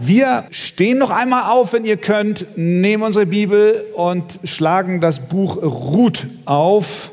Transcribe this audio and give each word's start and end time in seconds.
Wir 0.00 0.46
stehen 0.52 0.98
noch 0.98 1.10
einmal 1.10 1.50
auf, 1.50 1.72
wenn 1.72 1.84
ihr 1.84 1.96
könnt, 1.96 2.56
nehmen 2.56 3.02
unsere 3.02 3.26
Bibel 3.26 3.84
und 3.96 4.38
schlagen 4.44 5.00
das 5.00 5.18
Buch 5.18 5.56
Ruth 5.60 6.28
auf, 6.44 7.10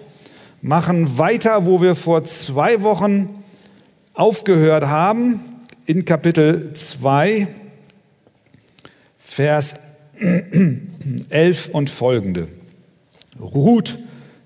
machen 0.62 1.18
weiter, 1.18 1.66
wo 1.66 1.82
wir 1.82 1.96
vor 1.96 2.24
zwei 2.26 2.84
Wochen 2.84 3.44
aufgehört 4.14 4.86
haben, 4.86 5.40
in 5.88 6.06
Kapitel 6.06 6.74
2, 6.74 7.48
Vers 9.18 9.74
11 11.30 11.70
und 11.70 11.90
folgende. 11.90 12.48
Ruth, 13.40 13.98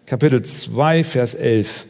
Kapitel 0.06 0.44
2, 0.44 1.04
Vers 1.04 1.34
11. 1.34 1.86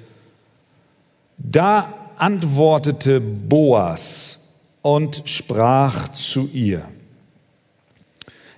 Da 1.37 1.93
antwortete 2.17 3.21
Boas, 3.21 4.38
und 4.81 5.23
sprach 5.25 6.09
zu 6.09 6.49
ihr. 6.53 6.83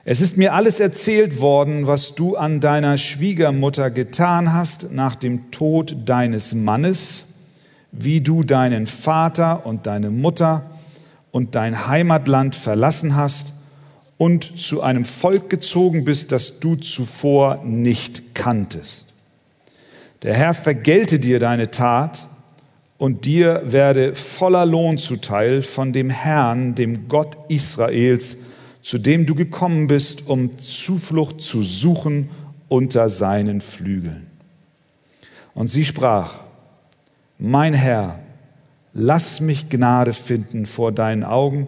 Es 0.03 0.19
ist 0.19 0.35
mir 0.35 0.53
alles 0.53 0.79
erzählt 0.79 1.39
worden, 1.39 1.85
was 1.85 2.15
du 2.15 2.35
an 2.35 2.59
deiner 2.59 2.97
Schwiegermutter 2.97 3.91
getan 3.91 4.51
hast 4.51 4.91
nach 4.91 5.15
dem 5.15 5.51
Tod 5.51 5.95
deines 6.05 6.55
Mannes, 6.55 7.25
wie 7.91 8.21
du 8.21 8.43
deinen 8.43 8.87
Vater 8.87 9.65
und 9.65 9.85
deine 9.85 10.09
Mutter 10.09 10.63
und 11.31 11.53
dein 11.55 11.87
Heimatland 11.87 12.55
verlassen 12.55 13.15
hast 13.15 13.53
und 14.17 14.59
zu 14.59 14.81
einem 14.81 15.05
Volk 15.05 15.49
gezogen 15.49 16.03
bist, 16.03 16.31
das 16.31 16.59
du 16.59 16.75
zuvor 16.75 17.63
nicht 17.63 18.33
kanntest. 18.33 19.07
Der 20.23 20.33
Herr 20.33 20.53
vergelte 20.53 21.19
dir 21.19 21.39
deine 21.39 21.71
Tat 21.71 22.27
und 23.01 23.25
dir 23.25 23.63
werde 23.65 24.13
voller 24.13 24.63
Lohn 24.63 24.99
zuteil 24.99 25.63
von 25.63 25.91
dem 25.91 26.11
Herrn, 26.11 26.75
dem 26.75 27.07
Gott 27.07 27.35
Israels, 27.47 28.37
zu 28.83 28.99
dem 28.99 29.25
du 29.25 29.33
gekommen 29.33 29.87
bist, 29.87 30.27
um 30.27 30.59
Zuflucht 30.59 31.41
zu 31.41 31.63
suchen 31.63 32.29
unter 32.67 33.09
seinen 33.09 33.59
Flügeln. 33.59 34.27
Und 35.55 35.65
sie 35.65 35.83
sprach, 35.83 36.41
mein 37.39 37.73
Herr, 37.73 38.19
lass 38.93 39.41
mich 39.41 39.69
Gnade 39.69 40.13
finden 40.13 40.67
vor 40.67 40.91
deinen 40.91 41.23
Augen, 41.23 41.67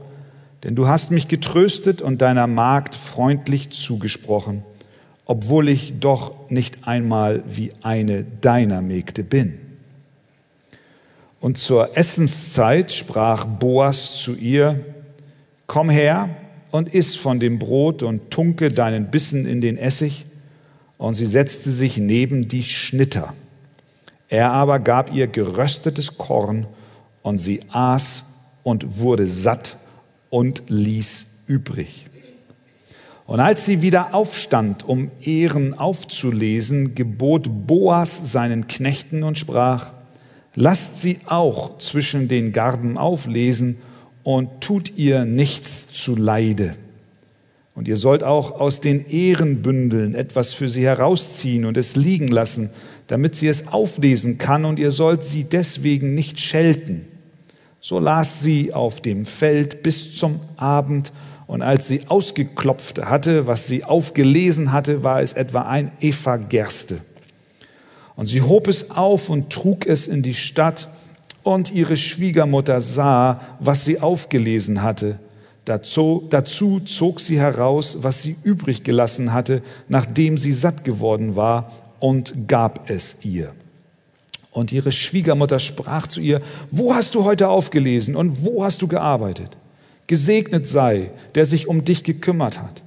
denn 0.64 0.75
du 0.75 0.88
hast 0.88 1.09
mich 1.09 1.30
getröstet 1.30 2.03
und 2.03 2.22
deiner 2.22 2.45
Magd 2.45 2.94
freundlich 2.94 3.72
zugesprochen, 3.72 4.62
obwohl 5.25 5.68
ich 5.70 6.00
doch 6.00 6.47
nicht 6.52 6.88
einmal 6.88 7.42
wie 7.50 7.72
eine 7.81 8.23
deiner 8.23 8.84
Mägde 8.84 9.23
bin. 9.23 9.62
Und 11.44 11.58
zur 11.58 11.97
Essenszeit 11.97 12.94
sprach 12.94 13.44
Boas 13.44 14.16
zu 14.16 14.33
ihr, 14.33 14.80
Komm 15.67 15.89
her 15.89 16.30
und 16.72 16.94
iss 16.94 17.17
von 17.17 17.41
dem 17.41 17.59
Brot 17.59 18.02
und 18.02 18.31
tunke 18.31 18.69
deinen 18.69 19.11
Bissen 19.11 19.45
in 19.45 19.59
den 19.59 19.77
Essig. 19.77 20.23
Und 20.97 21.16
sie 21.16 21.25
setzte 21.25 21.69
sich 21.69 21.97
neben 21.97 22.47
die 22.47 22.63
Schnitter. 22.63 23.33
Er 24.30 24.52
aber 24.52 24.80
gab 24.80 25.13
ihr 25.13 25.27
geröstetes 25.27 26.17
Korn, 26.17 26.66
und 27.23 27.39
sie 27.39 27.59
aß 27.73 28.23
und 28.63 29.00
wurde 29.00 29.28
satt 29.28 29.75
und 30.30 30.63
ließ 30.69 31.44
übrig. 31.47 32.05
Und 33.25 33.41
als 33.41 33.66
sie 33.66 33.81
wieder 33.81 34.16
aufstand, 34.16 34.88
um 34.88 35.11
Ehren 35.22 35.78
aufzulesen, 35.78 36.95
gebot 36.95 37.67
Boas 37.67 38.31
seinen 38.31 38.67
Knechten 38.67 39.23
und 39.23 39.38
sprach, 39.38 39.91
Lasst 40.56 41.02
sie 41.02 41.18
auch 41.26 41.80
zwischen 41.80 42.28
den 42.28 42.52
Garben 42.52 42.98
auflesen 42.98 43.78
und 44.23 44.62
tut 44.62 44.98
ihr 44.98 45.26
nichts 45.26 45.92
zu 45.92 46.16
Leide. 46.16 46.76
Und 47.76 47.88
ihr 47.88 47.98
sollt 47.98 48.23
auch 48.23 48.59
aus 48.59 48.80
den 48.80 49.08
Ehrenbündeln 49.08 50.14
etwas 50.14 50.54
für 50.54 50.70
sie 50.70 50.84
herausziehen 50.84 51.66
und 51.66 51.76
es 51.76 51.96
liegen 51.96 52.28
lassen, 52.28 52.70
damit 53.08 53.36
sie 53.36 53.48
es 53.48 53.68
auflesen 53.68 54.38
kann, 54.38 54.63
und 54.66 54.80
ihr 54.80 54.92
sollt 54.92 55.24
sie 55.24 55.44
deswegen 55.44 56.13
nicht 56.13 56.40
schelten. 56.40 57.06
So 57.81 58.00
las 58.00 58.42
sie 58.42 58.74
auf 58.74 59.02
dem 59.02 59.25
Feld 59.25 59.84
bis 59.84 60.16
zum 60.16 60.40
Abend, 60.56 61.12
und 61.47 61.62
als 61.62 61.88
sie 61.88 62.02
ausgeklopft 62.08 63.03
hatte, 63.03 63.47
was 63.47 63.68
sie 63.68 63.84
aufgelesen 63.84 64.72
hatte, 64.72 65.03
war 65.03 65.22
es 65.22 65.34
etwa 65.34 65.63
ein 65.63 65.92
Eva 66.00 66.38
Gerste. 66.38 67.00
Und 68.16 68.25
sie 68.28 68.41
hob 68.41 68.68
es 68.68 68.91
auf 68.91 69.29
und 69.29 69.50
trug 69.50 69.85
es 69.85 70.07
in 70.07 70.24
die 70.24 70.34
Stadt, 70.34 70.88
und 71.44 71.72
ihre 71.74 71.97
Schwiegermutter 71.97 72.81
sah, 72.81 73.41
was 73.59 73.85
sie 73.85 74.00
aufgelesen 74.00 74.81
hatte. 74.81 75.19
Dazu, 75.66 76.28
dazu 76.29 76.79
zog 76.79 77.22
sie 77.22 77.40
heraus, 77.40 77.97
was 78.01 78.22
sie 78.22 78.35
übrig 78.44 78.84
gelassen 78.84 79.34
hatte, 79.34 79.62
nachdem 79.88 80.38
sie 80.38 80.53
satt 80.53 80.84
geworden 80.84 81.35
war, 81.35 81.72
und 82.00 82.50
gab 82.50 82.90
es 82.90 83.18
ihr. 83.24 83.53
Und 84.51 84.74
ihre 84.74 84.91
Schwiegermutter 84.91 85.57
sprach 85.57 86.06
zu 86.07 86.19
ihr, 86.19 86.41
wo 86.69 86.94
hast 86.94 87.16
du 87.16 87.24
heute 87.24 87.47
aufgelesen 87.47 88.16
und 88.16 88.44
wo 88.44 88.63
hast 88.63 88.81
du 88.81 88.88
gearbeitet? 88.88 89.50
Gesegnet 90.07 90.68
sei, 90.68 91.12
der 91.35 91.45
sich 91.45 91.68
um 91.68 91.85
dich 91.85 92.03
gekümmert 92.03 92.59
hat. 92.59 92.81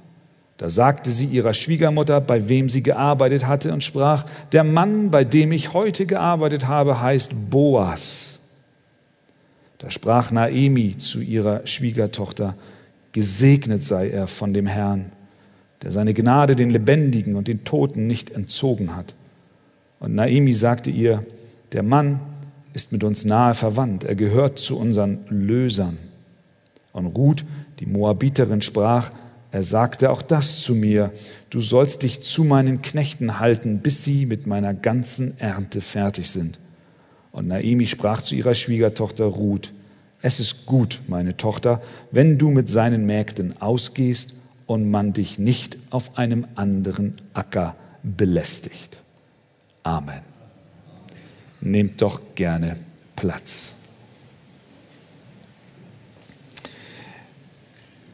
Da 0.57 0.71
sagte 0.71 1.11
sie 1.11 1.25
ihrer 1.25 1.53
Schwiegermutter, 1.53 2.19
bei 2.19 2.49
wem 2.49 2.67
sie 2.67 2.81
gearbeitet 2.81 3.45
hatte, 3.45 3.71
und 3.71 3.83
sprach, 3.83 4.25
der 4.51 4.63
Mann, 4.63 5.11
bei 5.11 5.23
dem 5.23 5.51
ich 5.51 5.73
heute 5.73 6.07
gearbeitet 6.07 6.67
habe, 6.67 6.99
heißt 6.99 7.49
Boas. 7.51 8.33
Da 9.77 9.91
sprach 9.91 10.31
Naemi 10.31 10.97
zu 10.97 11.21
ihrer 11.21 11.65
Schwiegertochter, 11.67 12.55
gesegnet 13.11 13.83
sei 13.83 14.09
er 14.09 14.25
von 14.25 14.53
dem 14.53 14.65
Herrn, 14.65 15.11
der 15.83 15.91
seine 15.91 16.15
Gnade 16.15 16.55
den 16.55 16.71
Lebendigen 16.71 17.35
und 17.35 17.47
den 17.47 17.63
Toten 17.63 18.07
nicht 18.07 18.31
entzogen 18.31 18.95
hat. 18.95 19.13
Und 19.99 20.15
Naemi 20.15 20.53
sagte 20.53 20.89
ihr, 20.89 21.23
der 21.71 21.83
Mann 21.83 22.19
ist 22.73 22.91
mit 22.91 23.03
uns 23.03 23.25
nahe 23.25 23.53
verwandt, 23.53 24.03
er 24.03 24.15
gehört 24.15 24.57
zu 24.57 24.77
unseren 24.77 25.19
Lösern. 25.29 25.97
Und 26.93 27.07
Ruth, 27.07 27.45
die 27.79 27.85
Moabiterin, 27.85 28.61
sprach, 28.61 29.11
er 29.57 29.63
sagte 29.63 30.11
auch 30.11 30.21
das 30.21 30.61
zu 30.61 30.75
mir, 30.75 31.11
du 31.49 31.61
sollst 31.61 32.03
dich 32.03 32.21
zu 32.21 32.43
meinen 32.43 32.83
Knechten 32.83 33.39
halten, 33.39 33.79
bis 33.79 34.03
sie 34.03 34.27
mit 34.27 34.45
meiner 34.45 34.75
ganzen 34.75 35.35
Ernte 35.39 35.81
fertig 35.81 36.29
sind. 36.29 36.59
Und 37.31 37.47
Naemi 37.47 37.87
sprach 37.87 38.21
zu 38.21 38.35
ihrer 38.35 38.53
Schwiegertochter 38.53 39.25
Ruth, 39.25 39.73
es 40.21 40.39
ist 40.39 40.67
gut, 40.67 41.01
meine 41.07 41.37
Tochter, 41.37 41.81
wenn 42.11 42.37
du 42.37 42.51
mit 42.51 42.69
seinen 42.69 43.07
Mägden 43.07 43.59
ausgehst 43.59 44.33
und 44.67 44.91
man 44.91 45.13
dich 45.13 45.39
nicht 45.39 45.79
auf 45.89 46.19
einem 46.19 46.45
anderen 46.53 47.15
Acker 47.33 47.75
belästigt. 48.03 49.01
Amen. 49.81 50.21
Nehmt 51.61 51.99
doch 52.03 52.21
gerne 52.35 52.77
Platz. 53.15 53.71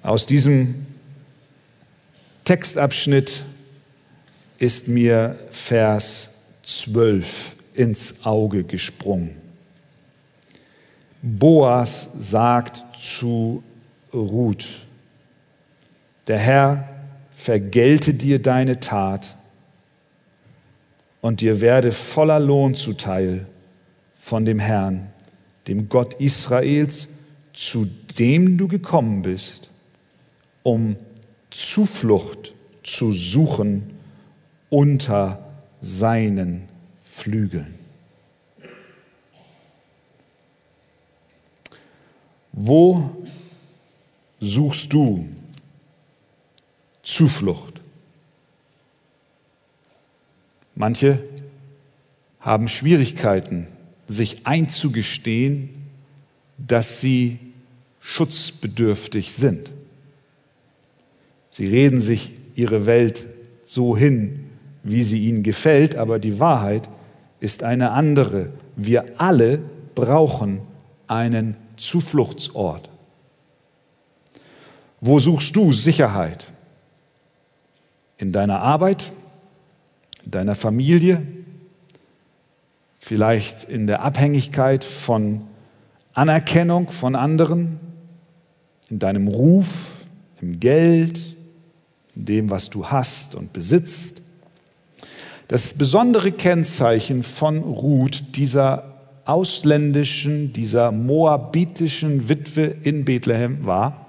Aus 0.04 0.26
diesem 0.26 0.93
Textabschnitt 2.44 3.44
ist 4.60 4.90
mir 4.90 5.40
Vers 5.50 6.32
12 6.64 7.56
ins 7.74 8.26
Auge 8.26 8.64
gesprungen. 8.66 9.36
Boas 11.22 12.10
sagt 12.20 12.84
zu 12.98 13.64
Ruth, 14.14 14.86
der 16.28 16.38
Herr 16.38 16.90
vergelte 17.34 18.14
dir 18.14 18.42
deine 18.42 18.80
Tat 18.82 19.36
und 21.22 21.40
dir 21.40 21.62
werde 21.62 21.94
voller 21.94 22.40
Lohn 22.40 22.76
zuteil 22.76 23.48
von 24.14 24.44
dem 24.44 24.60
Herrn, 24.60 25.08
dem 25.68 25.88
Gott 25.88 26.16
Israels, 26.16 27.08
zu 27.54 27.88
dem 28.20 28.58
du 28.58 28.68
gekommen 28.68 29.22
bist, 29.22 29.70
um 30.64 30.98
Zuflucht 31.54 32.54
zu 32.82 33.14
suchen 33.14 33.94
unter 34.70 35.54
seinen 35.82 36.68
Flügeln. 37.00 37.76
Wo 42.52 43.24
suchst 44.40 44.92
du 44.94 45.30
Zuflucht? 47.04 47.82
Manche 50.76 51.20
haben 52.40 52.68
Schwierigkeiten, 52.68 53.68
sich 54.08 54.48
einzugestehen, 54.48 55.70
dass 56.58 57.00
sie 57.00 57.40
schutzbedürftig 58.00 59.34
sind. 59.34 59.73
Sie 61.54 61.68
reden 61.68 62.02
sich 62.02 62.32
ihre 62.56 62.88
Welt 62.88 63.26
so 63.64 63.96
hin, 63.96 64.50
wie 64.82 65.04
sie 65.04 65.28
ihnen 65.28 65.44
gefällt, 65.44 65.96
aber 65.96 66.18
die 66.18 66.40
Wahrheit 66.40 66.90
ist 67.40 67.62
eine 67.62 67.92
andere. 67.92 68.50
Wir 68.76 69.22
alle 69.22 69.60
brauchen 69.94 70.62
einen 71.06 71.56
Zufluchtsort. 71.78 72.90
Wo 75.00 75.20
suchst 75.20 75.56
du 75.56 75.72
Sicherheit? 75.72 76.48
In 78.18 78.32
deiner 78.32 78.62
Arbeit, 78.62 79.12
in 80.26 80.32
deiner 80.32 80.56
Familie, 80.56 81.22
vielleicht 82.98 83.66
in 83.66 83.86
der 83.86 84.02
Abhängigkeit 84.02 84.84
von 84.84 85.42
Anerkennung 86.16 86.90
von 86.90 87.16
anderen, 87.16 87.80
in 88.90 88.98
deinem 88.98 89.28
Ruf, 89.28 89.98
im 90.42 90.60
Geld, 90.60 91.36
dem, 92.16 92.50
was 92.50 92.70
du 92.70 92.88
hast 92.88 93.36
und 93.36 93.54
besitzt. 93.54 94.22
Das 95.48 95.74
besondere 95.74 96.32
Kennzeichen 96.32 97.24
von 97.24 97.60
Ruth, 97.60 98.36
dieser 98.36 98.94
ausländischen, 99.26 100.54
dieser 100.54 100.92
moabitischen 100.92 102.30
Witwe 102.30 102.76
in 102.84 103.06
Bethlehem 103.06 103.66
war, 103.66 104.06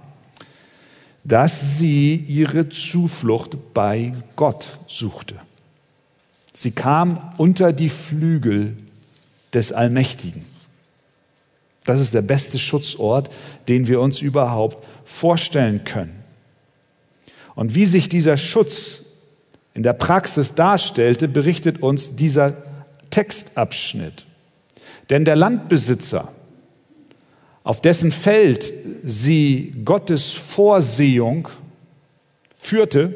dass 1.22 1.78
sie 1.78 2.16
ihre 2.16 2.68
Zuflucht 2.68 3.74
bei 3.74 4.12
Gott 4.36 4.78
suchte. 4.86 5.36
Sie 6.52 6.70
kam 6.70 7.32
unter 7.36 7.72
die 7.72 7.88
Flügel 7.88 8.76
des 9.52 9.72
Allmächtigen. 9.72 10.44
Das 11.84 12.00
ist 12.00 12.14
der 12.14 12.22
beste 12.22 12.58
Schutzort, 12.58 13.30
den 13.68 13.88
wir 13.88 14.00
uns 14.00 14.20
überhaupt 14.20 14.82
vorstellen 15.04 15.84
können. 15.84 16.23
Und 17.54 17.74
wie 17.74 17.86
sich 17.86 18.08
dieser 18.08 18.36
Schutz 18.36 19.04
in 19.74 19.82
der 19.82 19.92
Praxis 19.92 20.54
darstellte, 20.54 21.28
berichtet 21.28 21.82
uns 21.82 22.16
dieser 22.16 22.56
Textabschnitt. 23.10 24.26
Denn 25.10 25.24
der 25.24 25.36
Landbesitzer, 25.36 26.28
auf 27.62 27.80
dessen 27.80 28.12
Feld 28.12 28.72
sie 29.04 29.74
Gottes 29.84 30.32
Vorsehung 30.32 31.48
führte 32.54 33.14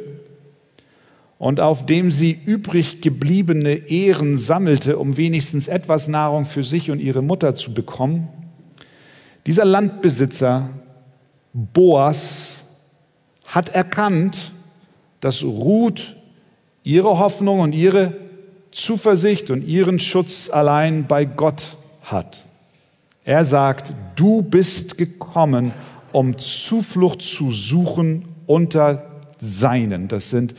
und 1.39 1.61
auf 1.61 1.87
dem 1.87 2.11
sie 2.11 2.39
übrig 2.45 3.01
gebliebene 3.01 3.89
Ehren 3.91 4.37
sammelte, 4.37 4.99
um 4.99 5.17
wenigstens 5.17 5.69
etwas 5.69 6.09
Nahrung 6.09 6.45
für 6.45 6.65
sich 6.65 6.91
und 6.91 6.99
ihre 6.99 7.23
Mutter 7.23 7.55
zu 7.55 7.73
bekommen, 7.73 8.29
dieser 9.47 9.65
Landbesitzer 9.65 10.69
Boas 11.53 12.65
hat 13.49 13.71
erkannt, 13.71 14.53
dass 15.21 15.43
Ruth 15.43 16.15
ihre 16.85 17.19
Hoffnung 17.19 17.61
und 17.61 17.73
ihre 17.73 18.15
Zuversicht 18.71 19.51
und 19.51 19.67
ihren 19.67 19.99
Schutz 19.99 20.51
allein 20.51 21.07
bei 21.07 21.25
Gott 21.25 21.77
hat. 22.03 22.45
Er 23.25 23.45
sagt, 23.45 23.93
du 24.17 24.43
bist 24.43 24.97
gekommen, 24.97 25.73
um 26.13 26.39
Zuflucht 26.39 27.23
zu 27.23 27.51
suchen 27.51 28.27
unter 28.47 29.05
seinen. 29.39 30.09
Das 30.09 30.31
sind 30.31 30.55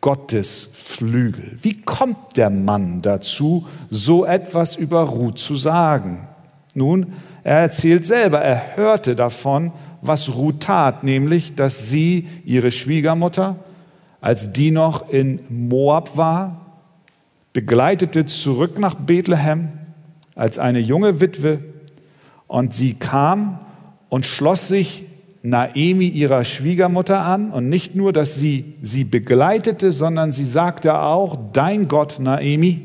Gottes 0.00 0.68
Flügel. 0.72 1.58
Wie 1.60 1.82
kommt 1.82 2.36
der 2.36 2.50
Mann 2.50 3.02
dazu, 3.02 3.66
so 3.90 4.24
etwas 4.24 4.76
über 4.76 5.02
Ruth 5.02 5.38
zu 5.38 5.56
sagen? 5.56 6.28
Nun, 6.74 7.12
er 7.42 7.58
erzählt 7.60 8.06
selber, 8.06 8.40
er 8.40 8.76
hörte 8.76 9.16
davon, 9.16 9.72
was 10.06 10.34
Ruth 10.34 10.60
tat, 10.60 11.04
nämlich, 11.04 11.54
dass 11.54 11.88
sie 11.88 12.28
ihre 12.44 12.72
Schwiegermutter, 12.72 13.56
als 14.20 14.52
die 14.52 14.70
noch 14.70 15.10
in 15.10 15.40
Moab 15.48 16.16
war, 16.16 16.60
begleitete 17.52 18.26
zurück 18.26 18.78
nach 18.78 18.94
Bethlehem 18.94 19.68
als 20.34 20.58
eine 20.58 20.78
junge 20.78 21.20
Witwe. 21.20 21.60
Und 22.46 22.74
sie 22.74 22.94
kam 22.94 23.58
und 24.08 24.26
schloss 24.26 24.68
sich 24.68 25.04
Naemi 25.42 26.08
ihrer 26.08 26.44
Schwiegermutter 26.44 27.22
an. 27.22 27.50
Und 27.50 27.68
nicht 27.68 27.94
nur, 27.94 28.12
dass 28.12 28.34
sie 28.34 28.74
sie 28.82 29.04
begleitete, 29.04 29.92
sondern 29.92 30.32
sie 30.32 30.46
sagte 30.46 31.00
auch, 31.00 31.38
dein 31.52 31.88
Gott 31.88 32.18
Naemi, 32.18 32.82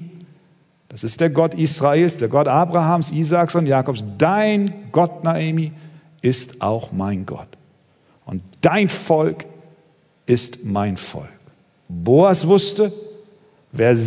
das 0.89 1.03
ist 1.03 1.21
der 1.21 1.29
Gott 1.29 1.53
Israels, 1.53 2.17
der 2.17 2.27
Gott 2.27 2.47
Abrahams, 2.47 3.11
Isaaks 3.11 3.55
und 3.55 3.65
Jakobs, 3.65 4.03
dein 4.17 4.73
Gott 4.91 5.23
Naemi 5.23 5.71
ist 6.21 6.61
auch 6.61 6.91
mein 6.91 7.25
Gott. 7.25 7.47
Und 8.25 8.43
dein 8.61 8.89
Volk 8.89 9.45
ist 10.25 10.65
mein 10.65 10.97
Volk. 10.97 11.27
Boas 11.89 12.47
wusste, 12.47 12.93
wer 13.71 13.97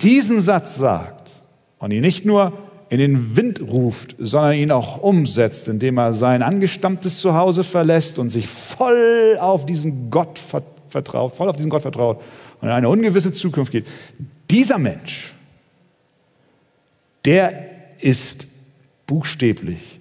diesen 0.00 0.40
Satz 0.40 0.76
sagt 0.76 1.30
und 1.78 1.90
ihn 1.90 2.02
nicht 2.02 2.24
nur 2.24 2.52
in 2.88 2.98
den 2.98 3.36
Wind 3.36 3.60
ruft, 3.60 4.14
sondern 4.18 4.52
ihn 4.52 4.70
auch 4.70 4.98
umsetzt, 4.98 5.66
indem 5.66 5.98
er 5.98 6.12
sein 6.12 6.42
angestammtes 6.42 7.18
Zuhause 7.20 7.64
verlässt 7.64 8.18
und 8.18 8.28
sich 8.28 8.46
voll 8.46 9.38
auf 9.40 9.64
diesen 9.64 10.10
Gott 10.10 10.38
vertraut, 10.88 11.34
voll 11.34 11.48
auf 11.48 11.56
diesen 11.56 11.70
Gott 11.70 11.82
vertraut 11.82 12.22
und 12.60 12.68
in 12.68 12.74
eine 12.74 12.88
ungewisse 12.88 13.32
Zukunft 13.32 13.72
geht. 13.72 13.86
Dieser 14.50 14.76
Mensch, 14.76 15.32
der 17.24 17.70
ist 17.98 18.46
buchstäblich 19.06 20.00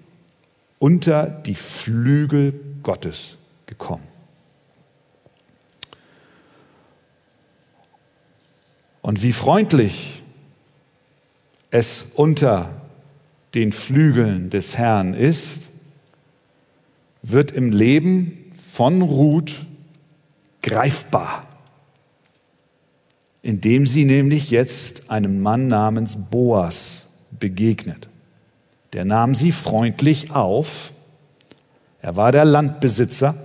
unter 0.81 1.27
die 1.27 1.53
Flügel 1.53 2.59
Gottes 2.81 3.37
gekommen. 3.67 4.07
Und 9.03 9.21
wie 9.21 9.31
freundlich 9.31 10.23
es 11.69 12.07
unter 12.15 12.81
den 13.53 13.73
Flügeln 13.73 14.49
des 14.49 14.75
Herrn 14.75 15.13
ist, 15.13 15.69
wird 17.21 17.51
im 17.51 17.71
Leben 17.71 18.51
von 18.51 19.03
Ruth 19.03 19.67
greifbar, 20.63 21.45
indem 23.43 23.85
sie 23.85 24.05
nämlich 24.05 24.49
jetzt 24.49 25.11
einem 25.11 25.43
Mann 25.43 25.67
namens 25.67 26.17
Boas 26.31 27.09
begegnet. 27.39 28.10
Der 28.93 29.05
nahm 29.05 29.35
sie 29.35 29.51
freundlich 29.51 30.31
auf. 30.31 30.93
Er 32.01 32.15
war 32.17 32.31
der 32.31 32.45
Landbesitzer. 32.45 33.35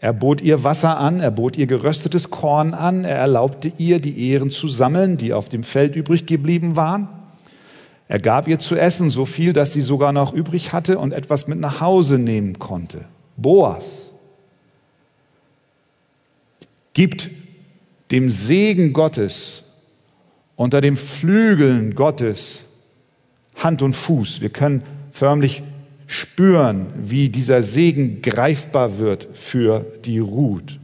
Er 0.00 0.12
bot 0.12 0.40
ihr 0.40 0.64
Wasser 0.64 0.98
an, 0.98 1.20
er 1.20 1.30
bot 1.30 1.56
ihr 1.56 1.68
geröstetes 1.68 2.30
Korn 2.30 2.74
an, 2.74 3.04
er 3.04 3.18
erlaubte 3.18 3.72
ihr, 3.78 4.00
die 4.00 4.30
Ehren 4.30 4.50
zu 4.50 4.66
sammeln, 4.66 5.16
die 5.16 5.32
auf 5.32 5.48
dem 5.48 5.62
Feld 5.62 5.94
übrig 5.94 6.26
geblieben 6.26 6.74
waren. 6.74 7.08
Er 8.08 8.18
gab 8.18 8.48
ihr 8.48 8.58
zu 8.58 8.74
essen 8.74 9.10
so 9.10 9.26
viel, 9.26 9.52
dass 9.52 9.72
sie 9.72 9.80
sogar 9.80 10.12
noch 10.12 10.32
übrig 10.32 10.72
hatte 10.72 10.98
und 10.98 11.12
etwas 11.12 11.46
mit 11.46 11.60
nach 11.60 11.80
Hause 11.80 12.18
nehmen 12.18 12.58
konnte. 12.58 13.04
Boas 13.36 14.10
gibt 16.94 17.30
dem 18.10 18.28
Segen 18.28 18.92
Gottes 18.92 19.62
unter 20.56 20.80
den 20.80 20.96
Flügeln 20.96 21.94
Gottes 21.94 22.64
Hand 23.56 23.82
und 23.82 23.94
Fuß. 23.94 24.40
Wir 24.40 24.50
können 24.50 24.82
förmlich 25.10 25.62
spüren, 26.06 26.86
wie 26.96 27.28
dieser 27.28 27.62
Segen 27.62 28.22
greifbar 28.22 28.98
wird 28.98 29.28
für 29.32 29.86
die 30.04 30.18
Ruth. 30.18 30.78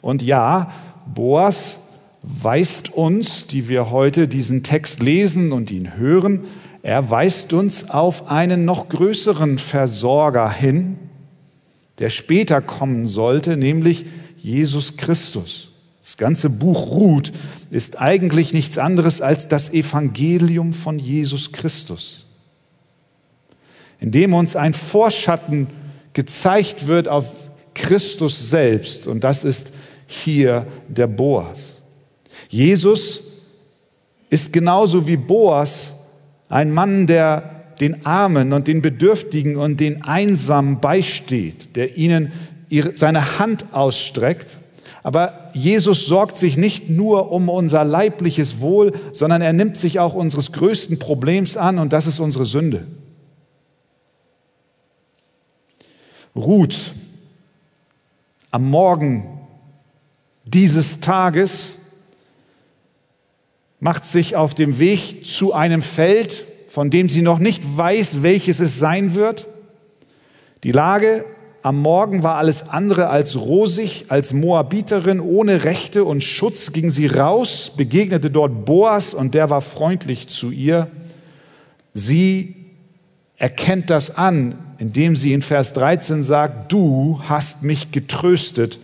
Und 0.00 0.22
ja, 0.22 0.72
Boas 1.12 1.78
weist 2.22 2.92
uns, 2.92 3.46
die 3.46 3.68
wir 3.68 3.90
heute 3.90 4.28
diesen 4.28 4.62
Text 4.62 5.02
lesen 5.02 5.52
und 5.52 5.70
ihn 5.70 5.96
hören, 5.96 6.44
er 6.82 7.10
weist 7.10 7.52
uns 7.52 7.90
auf 7.90 8.30
einen 8.30 8.64
noch 8.64 8.88
größeren 8.88 9.58
Versorger 9.58 10.50
hin, 10.50 10.98
der 11.98 12.08
später 12.08 12.62
kommen 12.62 13.06
sollte, 13.06 13.56
nämlich 13.56 14.06
Jesus 14.36 14.96
Christus. 14.96 15.69
Das 16.10 16.16
ganze 16.16 16.50
Buch 16.50 16.90
Ruth 16.90 17.30
ist 17.70 18.00
eigentlich 18.00 18.52
nichts 18.52 18.78
anderes 18.78 19.20
als 19.20 19.46
das 19.46 19.72
Evangelium 19.72 20.72
von 20.72 20.98
Jesus 20.98 21.52
Christus, 21.52 22.26
in 24.00 24.10
dem 24.10 24.34
uns 24.34 24.56
ein 24.56 24.74
Vorschatten 24.74 25.68
gezeigt 26.12 26.88
wird 26.88 27.06
auf 27.06 27.32
Christus 27.74 28.50
selbst. 28.50 29.06
Und 29.06 29.22
das 29.22 29.44
ist 29.44 29.72
hier 30.08 30.66
der 30.88 31.06
Boas. 31.06 31.76
Jesus 32.48 33.20
ist 34.30 34.52
genauso 34.52 35.06
wie 35.06 35.16
Boas 35.16 35.92
ein 36.48 36.72
Mann, 36.72 37.06
der 37.06 37.66
den 37.78 38.04
Armen 38.04 38.52
und 38.52 38.66
den 38.66 38.82
Bedürftigen 38.82 39.56
und 39.56 39.78
den 39.78 40.02
Einsamen 40.02 40.80
beisteht, 40.80 41.76
der 41.76 41.96
ihnen 41.96 42.32
seine 42.94 43.38
Hand 43.38 43.72
ausstreckt. 43.72 44.58
Aber 45.02 45.50
Jesus 45.54 46.06
sorgt 46.06 46.36
sich 46.36 46.56
nicht 46.56 46.90
nur 46.90 47.32
um 47.32 47.48
unser 47.48 47.84
leibliches 47.84 48.60
Wohl, 48.60 48.92
sondern 49.12 49.40
er 49.40 49.52
nimmt 49.52 49.76
sich 49.76 49.98
auch 49.98 50.14
unseres 50.14 50.52
größten 50.52 50.98
Problems 50.98 51.56
an 51.56 51.78
und 51.78 51.92
das 51.92 52.06
ist 52.06 52.20
unsere 52.20 52.44
Sünde. 52.44 52.86
Ruth 56.36 56.76
am 58.50 58.68
Morgen 58.68 59.40
dieses 60.44 61.00
Tages 61.00 61.72
macht 63.78 64.04
sich 64.04 64.36
auf 64.36 64.54
dem 64.54 64.78
Weg 64.78 65.24
zu 65.24 65.54
einem 65.54 65.80
Feld, 65.80 66.44
von 66.68 66.90
dem 66.90 67.08
sie 67.08 67.22
noch 67.22 67.38
nicht 67.38 67.62
weiß, 67.76 68.22
welches 68.22 68.60
es 68.60 68.78
sein 68.78 69.14
wird. 69.14 69.46
Die 70.62 70.72
Lage 70.72 71.24
am 71.62 71.82
Morgen 71.82 72.22
war 72.22 72.36
alles 72.36 72.68
andere 72.70 73.10
als 73.10 73.36
rosig, 73.36 74.06
als 74.08 74.32
Moabiterin 74.32 75.20
ohne 75.20 75.64
Rechte 75.64 76.04
und 76.04 76.24
Schutz 76.24 76.72
ging 76.72 76.90
sie 76.90 77.06
raus, 77.06 77.72
begegnete 77.76 78.30
dort 78.30 78.64
Boas 78.64 79.12
und 79.12 79.34
der 79.34 79.50
war 79.50 79.60
freundlich 79.60 80.28
zu 80.28 80.50
ihr. 80.50 80.88
Sie 81.92 82.56
erkennt 83.36 83.90
das 83.90 84.16
an, 84.16 84.54
indem 84.78 85.16
sie 85.16 85.34
in 85.34 85.42
Vers 85.42 85.74
13 85.74 86.22
sagt, 86.22 86.72
du 86.72 87.20
hast 87.28 87.62
mich 87.62 87.92
getröstet 87.92 88.78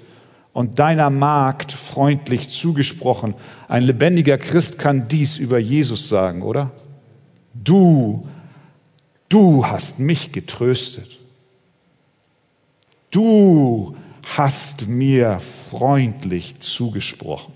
und 0.52 0.78
deiner 0.78 1.09
Magd 1.09 1.73
freundlich 1.73 2.50
zugesprochen. 2.50 3.35
Ein 3.68 3.85
lebendiger 3.85 4.37
Christ 4.37 4.78
kann 4.78 5.09
dies 5.09 5.38
über 5.38 5.59
Jesus 5.59 6.09
sagen, 6.09 6.42
oder? 6.42 6.73
Du, 7.54 8.26
du 9.30 9.66
hast 9.66 9.99
mich 9.99 10.33
getröstet. 10.33 11.18
Du 13.16 13.96
hast 14.37 14.88
mir 14.88 15.38
freundlich 15.38 16.61
zugesprochen. 16.61 17.54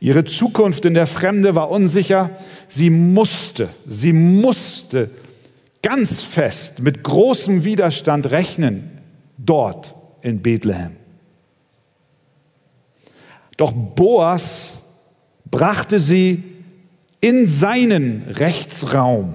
Ihre 0.00 0.24
Zukunft 0.24 0.86
in 0.86 0.94
der 0.94 1.06
Fremde 1.06 1.54
war 1.54 1.68
unsicher. 1.68 2.30
Sie 2.68 2.88
musste, 2.88 3.68
sie 3.86 4.14
musste 4.14 5.10
ganz 5.82 6.22
fest 6.22 6.80
mit 6.80 7.02
großem 7.02 7.64
Widerstand 7.64 8.30
rechnen 8.30 8.98
dort 9.36 9.94
in 10.22 10.40
Bethlehem. 10.40 10.96
Doch 13.58 13.72
Boas 13.72 14.78
brachte 15.50 15.98
sie 15.98 16.42
in 17.20 17.46
seinen 17.46 18.22
Rechtsraum 18.22 19.34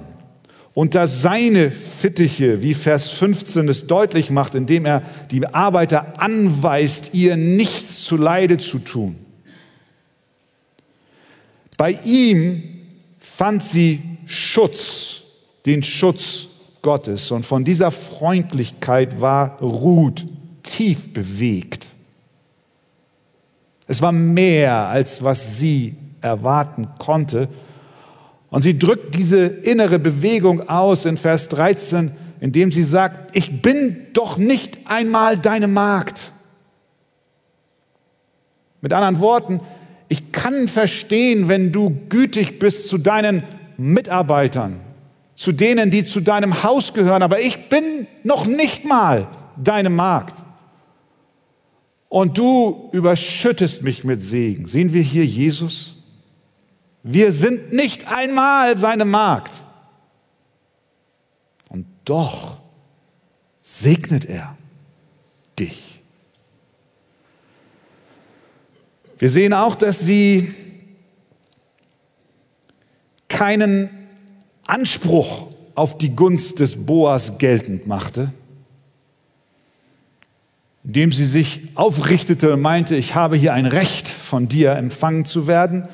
unter 0.78 1.08
seine 1.08 1.72
Fittiche, 1.72 2.62
wie 2.62 2.76
Vers 2.76 3.10
15 3.10 3.68
es 3.68 3.88
deutlich 3.88 4.30
macht, 4.30 4.54
indem 4.54 4.86
er 4.86 5.02
die 5.32 5.44
Arbeiter 5.44 6.22
anweist, 6.22 7.16
ihr 7.16 7.36
nichts 7.36 8.04
zu 8.04 8.16
Leide 8.16 8.60
zu 8.60 8.78
tun. 8.78 9.16
Bei 11.80 11.98
ihm 12.06 12.62
fand 13.18 13.64
sie 13.64 14.02
Schutz, 14.28 15.24
den 15.66 15.82
Schutz 15.82 16.46
Gottes. 16.84 17.32
Und 17.32 17.44
von 17.44 17.66
dieser 17.66 17.90
Freundlichkeit 17.90 19.20
war 19.20 19.60
Ruth 19.60 20.28
tief 20.62 21.12
bewegt. 21.12 21.88
Es 23.88 24.04
war 24.04 24.12
mehr, 24.12 24.90
als 24.90 25.24
was 25.24 25.58
sie 25.58 25.96
erwarten 26.22 26.88
konnte. 27.00 27.50
Und 28.50 28.62
sie 28.62 28.80
drückt 28.80 29.16
diese 29.16 29.46
innere 29.46 30.00
Bewegung 30.00 30.70
aus 30.70 31.06
in 31.06 31.18
Vers 31.18 31.50
13, 31.50 32.12
indem 32.40 32.72
sie 32.72 32.84
sagt, 32.84 33.36
ich 33.36 33.62
bin 33.62 34.08
doch 34.14 34.38
nicht 34.38 34.80
einmal 34.86 35.38
deine 35.38 35.68
Magd. 35.68 36.32
Mit 38.82 38.94
anderen 38.94 39.20
Worten, 39.20 39.60
ich 40.08 40.32
kann 40.32 40.68
verstehen, 40.68 41.50
wenn 41.50 41.72
du 41.72 41.90
gütig 42.10 42.60
bist 42.60 42.88
zu 42.88 42.98
deinen 42.98 43.44
Mitarbeitern, 43.78 44.80
zu 45.36 45.52
denen, 45.52 45.92
die 45.92 46.06
zu 46.06 46.22
deinem 46.22 46.64
Haus 46.64 46.94
gehören, 46.94 47.24
aber 47.24 47.42
ich 47.42 47.70
bin 47.70 48.08
noch 48.24 48.46
nicht 48.46 48.86
mal 48.86 49.28
deine 49.62 49.90
Magd. 49.90 50.44
Und 52.10 52.38
du 52.38 52.90
überschüttest 52.94 53.84
mich 53.84 54.06
mit 54.06 54.22
Segen. 54.22 54.68
Sehen 54.68 54.94
wir 54.94 55.02
hier 55.02 55.26
Jesus? 55.26 55.97
Wir 57.10 57.32
sind 57.32 57.72
nicht 57.72 58.10
einmal 58.10 58.78
seine 58.78 59.06
Magd. 59.06 59.64
Und 61.70 61.86
doch 62.04 62.58
segnet 63.62 64.26
er 64.26 64.58
dich. 65.58 66.02
Wir 69.18 69.30
sehen 69.30 69.54
auch, 69.54 69.76
dass 69.76 70.02
sie 70.02 70.54
keinen 73.30 73.90
Anspruch 74.66 75.48
auf 75.76 75.98
die 75.98 76.14
Gunst 76.14 76.60
des 76.60 76.86
Boas 76.86 77.38
geltend 77.38 77.88
machte, 77.88 78.34
indem 80.84 81.14
sie 81.14 81.26
sich 81.26 81.70
aufrichtete 81.76 82.52
und 82.52 82.62
meinte, 82.62 82.98
ich 82.98 83.16
habe 83.16 83.38
hier 83.38 83.54
ein 83.54 83.66
Recht 83.66 84.10
von 84.10 84.50
dir 84.50 84.74
empfangen 84.74 85.24
zu 85.24 85.48
werden, 85.48 85.88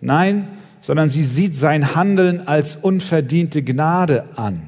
Nein, 0.00 0.48
sondern 0.80 1.08
sie 1.10 1.24
sieht 1.24 1.54
sein 1.54 1.94
Handeln 1.94 2.46
als 2.46 2.76
unverdiente 2.76 3.62
Gnade 3.62 4.36
an. 4.36 4.62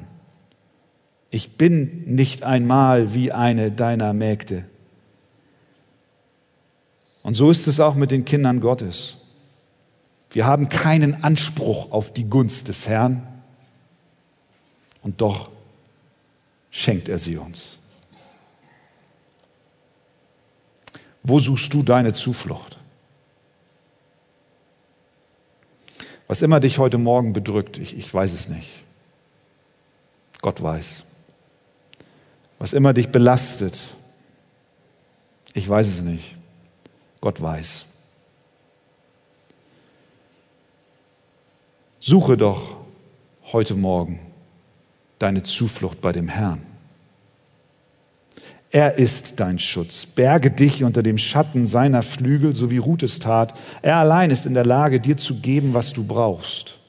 Ich 1.31 1.57
bin 1.57 2.03
nicht 2.13 2.43
einmal 2.43 3.13
wie 3.13 3.31
eine 3.31 3.71
deiner 3.71 4.13
Mägde. 4.13 4.65
Und 7.23 7.35
so 7.35 7.49
ist 7.49 7.67
es 7.67 7.79
auch 7.79 7.95
mit 7.95 8.11
den 8.11 8.25
Kindern 8.25 8.59
Gottes. 8.59 9.15
Wir 10.29 10.45
haben 10.45 10.69
keinen 10.69 11.23
Anspruch 11.23 11.91
auf 11.91 12.13
die 12.13 12.29
Gunst 12.29 12.67
des 12.67 12.87
Herrn 12.87 13.25
und 15.01 15.21
doch 15.21 15.49
schenkt 16.69 17.07
er 17.07 17.19
sie 17.19 17.37
uns. 17.37 17.77
Wo 21.23 21.39
suchst 21.39 21.73
du 21.73 21.83
deine 21.83 22.13
Zuflucht? 22.13 22.72
Was 26.27 26.41
immer 26.41 26.59
dich 26.59 26.77
heute 26.77 26.97
Morgen 26.97 27.33
bedrückt, 27.33 27.77
ich, 27.77 27.97
ich 27.97 28.13
weiß 28.13 28.33
es 28.33 28.47
nicht. 28.47 28.83
Gott 30.41 30.61
weiß. 30.61 31.03
Was 32.59 32.73
immer 32.73 32.93
dich 32.93 33.09
belastet, 33.09 33.77
ich 35.53 35.67
weiß 35.67 35.87
es 35.87 36.01
nicht. 36.01 36.35
Gott 37.21 37.41
weiß. 37.41 37.85
Suche 41.99 42.35
doch 42.35 42.75
heute 43.53 43.75
Morgen 43.75 44.19
deine 45.19 45.43
Zuflucht 45.43 46.01
bei 46.01 46.11
dem 46.11 46.27
Herrn. 46.27 46.72
Er 48.73 48.97
ist 48.97 49.39
dein 49.39 49.59
Schutz. 49.59 50.07
Berge 50.07 50.49
dich 50.49 50.83
unter 50.83 51.03
dem 51.03 51.19
Schatten 51.19 51.67
seiner 51.67 52.01
Flügel, 52.01 52.55
so 52.55 52.71
wie 52.71 52.79
Ruth 52.79 53.03
es 53.03 53.19
tat. 53.19 53.53
Er 53.83 53.97
allein 53.97 54.31
ist 54.31 54.47
in 54.47 54.55
der 54.55 54.65
Lage, 54.65 54.99
dir 54.99 55.15
zu 55.15 55.35
geben, 55.35 55.75
was 55.75 55.93
du 55.93 56.03
brauchst. 56.03 56.79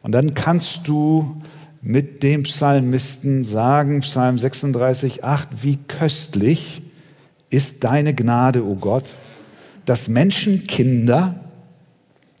Und 0.00 0.12
dann 0.12 0.32
kannst 0.32 0.88
du 0.88 1.42
mit 1.82 2.22
dem 2.22 2.44
Psalmisten 2.44 3.44
sagen, 3.44 4.00
Psalm 4.00 4.38
36, 4.38 5.24
8, 5.24 5.48
wie 5.62 5.76
köstlich 5.76 6.80
ist 7.50 7.84
deine 7.84 8.14
Gnade, 8.14 8.64
o 8.64 8.70
oh 8.70 8.76
Gott, 8.76 9.12
dass 9.84 10.08
Menschenkinder 10.08 11.38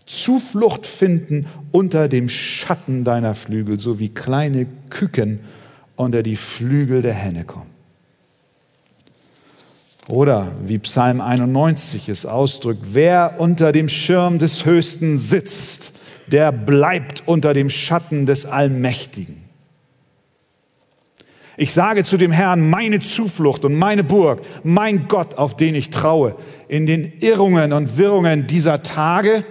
Zuflucht 0.06 0.86
finden 0.86 1.48
unter 1.70 2.08
dem 2.08 2.30
Schatten 2.30 3.04
deiner 3.04 3.34
Flügel, 3.34 3.78
so 3.78 4.00
wie 4.00 4.08
kleine 4.08 4.66
Küken 4.88 5.40
unter 5.96 6.22
die 6.22 6.36
Flügel 6.36 7.02
der 7.02 7.12
Henne 7.12 7.44
kommen. 7.44 7.75
Oder 10.08 10.52
wie 10.62 10.78
Psalm 10.78 11.20
91 11.20 12.08
es 12.08 12.26
ausdrückt, 12.26 12.82
wer 12.92 13.36
unter 13.38 13.72
dem 13.72 13.88
Schirm 13.88 14.38
des 14.38 14.64
Höchsten 14.64 15.18
sitzt, 15.18 15.92
der 16.28 16.52
bleibt 16.52 17.24
unter 17.26 17.54
dem 17.54 17.70
Schatten 17.70 18.24
des 18.24 18.46
Allmächtigen. 18.46 19.42
Ich 21.56 21.72
sage 21.72 22.04
zu 22.04 22.18
dem 22.18 22.32
Herrn, 22.32 22.68
meine 22.68 23.00
Zuflucht 23.00 23.64
und 23.64 23.74
meine 23.74 24.04
Burg, 24.04 24.42
mein 24.62 25.08
Gott, 25.08 25.38
auf 25.38 25.56
den 25.56 25.74
ich 25.74 25.90
traue, 25.90 26.36
in 26.68 26.86
den 26.86 27.12
Irrungen 27.20 27.72
und 27.72 27.96
Wirrungen 27.96 28.46
dieser 28.46 28.82
Tage, 28.82 29.44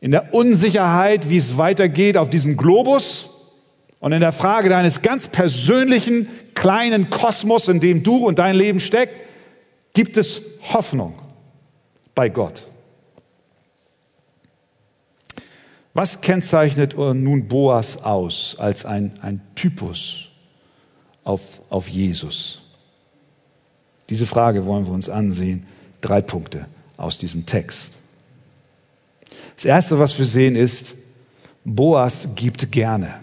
in 0.00 0.10
der 0.10 0.32
Unsicherheit, 0.32 1.28
wie 1.28 1.36
es 1.36 1.58
weitergeht 1.58 2.16
auf 2.16 2.30
diesem 2.30 2.56
Globus 2.56 3.27
und 4.00 4.12
in 4.12 4.20
der 4.20 4.32
Frage 4.32 4.68
deines 4.68 5.02
ganz 5.02 5.28
persönlichen 5.28 6.28
kleinen 6.54 7.10
Kosmos, 7.10 7.68
in 7.68 7.80
dem 7.80 8.02
du 8.02 8.26
und 8.26 8.38
dein 8.38 8.54
Leben 8.54 8.80
steckt, 8.80 9.14
gibt 9.92 10.16
es 10.16 10.42
Hoffnung 10.72 11.14
bei 12.14 12.28
Gott. 12.28 12.64
Was 15.94 16.20
kennzeichnet 16.20 16.96
nun 16.96 17.48
Boas 17.48 18.04
aus 18.04 18.56
als 18.58 18.84
ein, 18.84 19.12
ein 19.20 19.40
Typus 19.56 20.30
auf, 21.24 21.60
auf 21.70 21.88
Jesus? 21.88 22.62
Diese 24.08 24.26
Frage 24.26 24.64
wollen 24.64 24.86
wir 24.86 24.92
uns 24.92 25.08
ansehen. 25.08 25.66
Drei 26.00 26.20
Punkte 26.20 26.66
aus 26.96 27.18
diesem 27.18 27.46
Text. 27.46 27.98
Das 29.56 29.64
Erste, 29.64 29.98
was 29.98 30.16
wir 30.16 30.24
sehen, 30.24 30.54
ist, 30.54 30.94
Boas 31.64 32.28
gibt 32.36 32.70
gerne. 32.70 33.14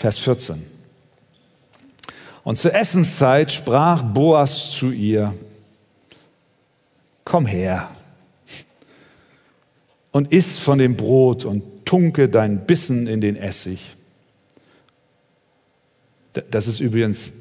Vers 0.00 0.18
14. 0.20 0.64
Und 2.42 2.56
zur 2.56 2.74
Essenszeit 2.74 3.52
sprach 3.52 4.02
Boas 4.02 4.70
zu 4.70 4.92
ihr, 4.92 5.34
komm 7.22 7.44
her 7.44 7.90
und 10.10 10.32
iss 10.32 10.58
von 10.58 10.78
dem 10.78 10.96
Brot 10.96 11.44
und 11.44 11.84
tunke 11.84 12.30
dein 12.30 12.64
Bissen 12.64 13.06
in 13.08 13.20
den 13.20 13.36
Essig. 13.36 13.94
Das 16.50 16.66
ist 16.66 16.80
übrigens 16.80 17.32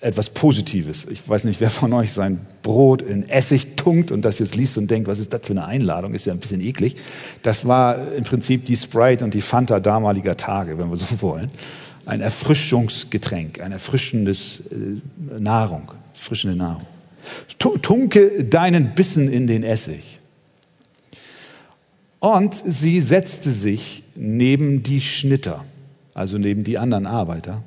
etwas 0.00 0.30
Positives. 0.30 1.06
Ich 1.10 1.28
weiß 1.28 1.44
nicht, 1.44 1.60
wer 1.60 1.68
von 1.68 1.92
euch 1.92 2.12
sein 2.12 2.40
Brot 2.62 3.02
in 3.02 3.28
Essig 3.28 3.76
tunkt 3.76 4.10
und 4.10 4.24
das 4.24 4.38
jetzt 4.38 4.56
liest 4.56 4.78
und 4.78 4.90
denkt, 4.90 5.08
was 5.08 5.18
ist 5.18 5.34
das 5.34 5.42
für 5.42 5.52
eine 5.52 5.66
Einladung? 5.66 6.14
Ist 6.14 6.24
ja 6.24 6.32
ein 6.32 6.38
bisschen 6.38 6.62
eklig. 6.62 6.96
Das 7.42 7.68
war 7.68 8.12
im 8.12 8.24
Prinzip 8.24 8.64
die 8.64 8.76
Sprite 8.76 9.24
und 9.24 9.34
die 9.34 9.42
Fanta 9.42 9.78
damaliger 9.78 10.38
Tage, 10.38 10.78
wenn 10.78 10.88
wir 10.88 10.96
so 10.96 11.04
wollen. 11.20 11.52
Ein 12.08 12.20
Erfrischungsgetränk, 12.20 13.60
ein 13.60 13.72
erfrischendes 13.72 14.60
äh, 14.70 15.38
Nahrung, 15.38 15.92
frischende 16.14 16.56
Nahrung. 16.56 16.86
Tunke 17.58 18.44
deinen 18.44 18.94
Bissen 18.94 19.30
in 19.30 19.46
den 19.46 19.62
Essig. 19.62 20.18
Und 22.20 22.54
sie 22.54 23.00
setzte 23.00 23.52
sich 23.52 24.02
neben 24.16 24.82
die 24.82 25.00
Schnitter, 25.00 25.64
also 26.14 26.38
neben 26.38 26.64
die 26.64 26.78
anderen 26.78 27.06
Arbeiter 27.06 27.62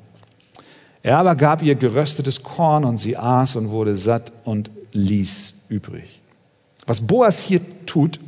er 1.02 1.18
aber 1.18 1.34
gab 1.34 1.62
ihr 1.62 1.74
geröstetes 1.74 2.42
Korn 2.42 2.84
und 2.84 2.98
sie 2.98 3.16
aß 3.16 3.56
und 3.56 3.70
wurde 3.70 3.96
satt 3.96 4.32
und 4.44 4.70
ließ 4.92 5.64
übrig. 5.68 6.20
Was 6.86 7.00
Boas 7.00 7.40
hier 7.40 7.60
tut, 7.86 8.20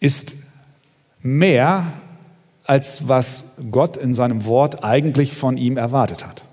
ist 0.00 0.34
mehr, 1.22 1.92
als 2.70 3.08
was 3.08 3.56
Gott 3.72 3.96
in 3.96 4.14
seinem 4.14 4.44
Wort 4.44 4.84
eigentlich 4.84 5.32
von 5.34 5.56
ihm 5.56 5.76
erwartet 5.76 6.24
hat. 6.24 6.44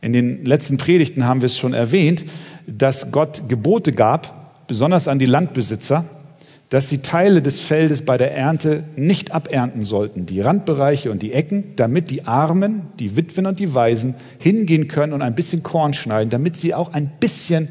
In 0.00 0.12
den 0.12 0.44
letzten 0.44 0.78
Predigten 0.78 1.26
haben 1.26 1.42
wir 1.42 1.46
es 1.46 1.56
schon 1.56 1.74
erwähnt, 1.74 2.24
dass 2.66 3.12
Gott 3.12 3.48
Gebote 3.48 3.92
gab, 3.92 4.66
besonders 4.66 5.06
an 5.06 5.20
die 5.20 5.26
Landbesitzer, 5.26 6.04
dass 6.70 6.88
sie 6.88 6.98
Teile 6.98 7.40
des 7.40 7.60
Feldes 7.60 8.04
bei 8.04 8.18
der 8.18 8.34
Ernte 8.34 8.82
nicht 8.96 9.30
abernten 9.30 9.84
sollten, 9.84 10.26
die 10.26 10.40
Randbereiche 10.40 11.12
und 11.12 11.22
die 11.22 11.34
Ecken, 11.34 11.76
damit 11.76 12.10
die 12.10 12.26
Armen, 12.26 12.88
die 12.98 13.14
Witwen 13.14 13.46
und 13.46 13.60
die 13.60 13.74
Waisen 13.74 14.16
hingehen 14.40 14.88
können 14.88 15.12
und 15.12 15.22
ein 15.22 15.36
bisschen 15.36 15.62
Korn 15.62 15.94
schneiden, 15.94 16.30
damit 16.30 16.56
sie 16.56 16.74
auch 16.74 16.92
ein 16.92 17.12
bisschen 17.20 17.68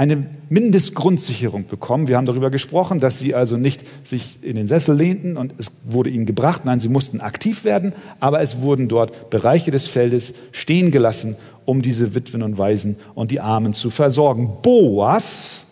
eine 0.00 0.24
Mindestgrundsicherung 0.48 1.66
bekommen. 1.66 2.08
Wir 2.08 2.16
haben 2.16 2.24
darüber 2.24 2.48
gesprochen, 2.48 3.00
dass 3.00 3.18
sie 3.18 3.34
also 3.34 3.58
nicht 3.58 3.84
sich 4.02 4.38
in 4.40 4.56
den 4.56 4.66
Sessel 4.66 4.96
lehnten 4.96 5.36
und 5.36 5.52
es 5.58 5.70
wurde 5.84 6.08
ihnen 6.08 6.24
gebracht. 6.24 6.64
Nein, 6.64 6.80
sie 6.80 6.88
mussten 6.88 7.20
aktiv 7.20 7.64
werden, 7.64 7.92
aber 8.18 8.40
es 8.40 8.62
wurden 8.62 8.88
dort 8.88 9.28
Bereiche 9.28 9.70
des 9.70 9.88
Feldes 9.88 10.32
stehen 10.52 10.90
gelassen, 10.90 11.36
um 11.66 11.82
diese 11.82 12.14
Witwen 12.14 12.42
und 12.42 12.56
Waisen 12.56 12.96
und 13.14 13.30
die 13.30 13.40
Armen 13.40 13.74
zu 13.74 13.90
versorgen. 13.90 14.62
Boas, 14.62 15.66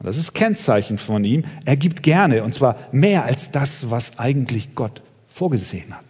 das 0.00 0.18
ist 0.18 0.34
Kennzeichen 0.34 0.98
von 0.98 1.24
ihm. 1.24 1.44
Er 1.64 1.78
gibt 1.78 2.02
gerne, 2.02 2.44
und 2.44 2.52
zwar 2.52 2.76
mehr 2.92 3.24
als 3.24 3.50
das, 3.50 3.90
was 3.90 4.18
eigentlich 4.18 4.74
Gott 4.74 5.00
vorgesehen 5.28 5.96
hat. 5.96 6.04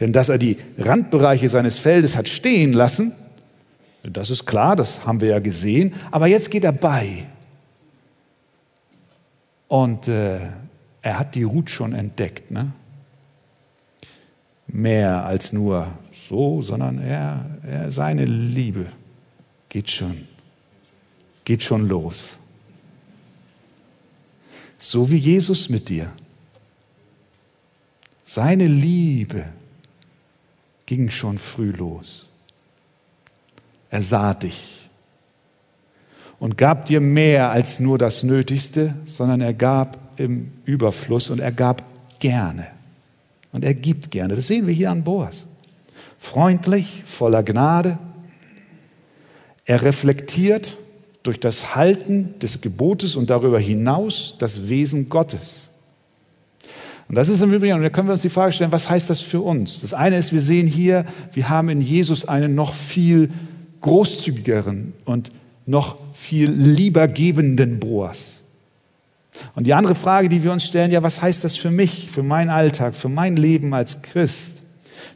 Denn 0.00 0.12
dass 0.12 0.28
er 0.28 0.38
die 0.38 0.56
Randbereiche 0.76 1.48
seines 1.48 1.78
Feldes 1.78 2.16
hat 2.16 2.28
stehen 2.28 2.72
lassen, 2.72 3.12
das 4.02 4.30
ist 4.30 4.46
klar, 4.46 4.76
das 4.76 5.04
haben 5.04 5.20
wir 5.20 5.28
ja 5.28 5.38
gesehen. 5.38 5.94
Aber 6.10 6.26
jetzt 6.26 6.50
geht 6.50 6.64
er 6.64 6.72
bei. 6.72 7.26
Und 9.66 10.08
äh, 10.08 10.40
er 11.02 11.18
hat 11.18 11.34
die 11.34 11.42
Ruth 11.42 11.70
schon 11.70 11.92
entdeckt. 11.92 12.50
Ne? 12.50 12.72
Mehr 14.66 15.24
als 15.24 15.52
nur 15.52 15.88
so, 16.12 16.62
sondern 16.62 16.98
er, 16.98 17.44
er, 17.66 17.92
seine 17.92 18.24
Liebe 18.24 18.86
geht 19.68 19.90
schon 19.90 20.26
geht 21.48 21.62
schon 21.62 21.88
los. 21.88 22.38
So 24.78 25.10
wie 25.10 25.16
Jesus 25.16 25.70
mit 25.70 25.88
dir. 25.88 26.12
Seine 28.22 28.66
Liebe 28.66 29.46
ging 30.84 31.08
schon 31.08 31.38
früh 31.38 31.70
los. 31.70 32.27
Er 33.90 34.02
sah 34.02 34.34
dich 34.34 34.88
und 36.38 36.56
gab 36.56 36.86
dir 36.86 37.00
mehr 37.00 37.50
als 37.50 37.80
nur 37.80 37.98
das 37.98 38.22
Nötigste, 38.22 38.94
sondern 39.06 39.40
er 39.40 39.54
gab 39.54 39.98
im 40.18 40.52
Überfluss 40.64 41.30
und 41.30 41.40
er 41.40 41.52
gab 41.52 41.82
gerne. 42.20 42.66
Und 43.52 43.64
er 43.64 43.74
gibt 43.74 44.10
gerne. 44.10 44.36
Das 44.36 44.46
sehen 44.46 44.66
wir 44.66 44.74
hier 44.74 44.90
an 44.90 45.04
Boas. 45.04 45.46
Freundlich, 46.18 47.02
voller 47.06 47.42
Gnade. 47.42 47.98
Er 49.64 49.82
reflektiert 49.82 50.76
durch 51.22 51.40
das 51.40 51.74
Halten 51.74 52.38
des 52.40 52.60
Gebotes 52.60 53.16
und 53.16 53.30
darüber 53.30 53.58
hinaus 53.58 54.36
das 54.38 54.68
Wesen 54.68 55.08
Gottes. 55.08 55.62
Und 57.08 57.14
das 57.14 57.28
ist 57.28 57.40
im 57.40 57.52
Übrigen, 57.52 57.74
und 57.74 57.82
da 57.82 57.88
können 57.88 58.08
wir 58.08 58.12
uns 58.12 58.22
die 58.22 58.28
Frage 58.28 58.52
stellen, 58.52 58.72
was 58.72 58.90
heißt 58.90 59.08
das 59.08 59.20
für 59.20 59.40
uns? 59.40 59.80
Das 59.80 59.94
eine 59.94 60.18
ist, 60.18 60.32
wir 60.32 60.42
sehen 60.42 60.66
hier, 60.66 61.06
wir 61.32 61.48
haben 61.48 61.70
in 61.70 61.80
Jesus 61.80 62.28
einen 62.28 62.54
noch 62.54 62.74
viel 62.74 63.30
großzügigeren 63.80 64.92
und 65.04 65.30
noch 65.66 65.96
viel 66.14 66.50
liebergebenden 66.50 67.78
Boas. 67.78 68.34
Und 69.54 69.66
die 69.66 69.74
andere 69.74 69.94
Frage, 69.94 70.28
die 70.28 70.42
wir 70.42 70.52
uns 70.52 70.64
stellen, 70.64 70.90
ja, 70.90 71.02
was 71.02 71.22
heißt 71.22 71.44
das 71.44 71.56
für 71.56 71.70
mich, 71.70 72.10
für 72.10 72.22
meinen 72.22 72.50
Alltag, 72.50 72.94
für 72.94 73.08
mein 73.08 73.36
Leben 73.36 73.74
als 73.74 74.02
Christ? 74.02 74.58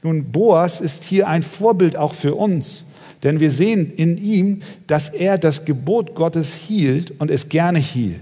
Nun, 0.02 0.30
Boas 0.30 0.80
ist 0.80 1.04
hier 1.04 1.28
ein 1.28 1.42
Vorbild 1.42 1.96
auch 1.96 2.14
für 2.14 2.34
uns. 2.34 2.86
Denn 3.22 3.40
wir 3.40 3.50
sehen 3.50 3.92
in 3.96 4.16
ihm, 4.16 4.60
dass 4.86 5.08
er 5.08 5.38
das 5.38 5.64
Gebot 5.64 6.14
Gottes 6.14 6.54
hielt 6.54 7.20
und 7.20 7.30
es 7.30 7.48
gerne 7.48 7.78
hielt. 7.78 8.20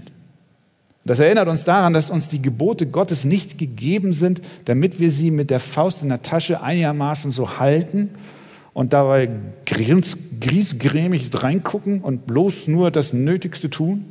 Das 1.03 1.19
erinnert 1.19 1.47
uns 1.47 1.63
daran, 1.63 1.93
dass 1.93 2.11
uns 2.11 2.27
die 2.27 2.41
Gebote 2.41 2.85
Gottes 2.85 3.25
nicht 3.25 3.57
gegeben 3.57 4.13
sind, 4.13 4.41
damit 4.65 4.99
wir 4.99 5.11
sie 5.11 5.31
mit 5.31 5.49
der 5.49 5.59
Faust 5.59 6.03
in 6.03 6.09
der 6.09 6.21
Tasche 6.21 6.61
einigermaßen 6.61 7.31
so 7.31 7.57
halten 7.59 8.11
und 8.73 8.93
dabei 8.93 9.29
griesgrämig 9.65 11.29
reingucken 11.33 12.01
und 12.01 12.27
bloß 12.27 12.67
nur 12.67 12.91
das 12.91 13.13
Nötigste 13.13 13.69
tun, 13.69 14.05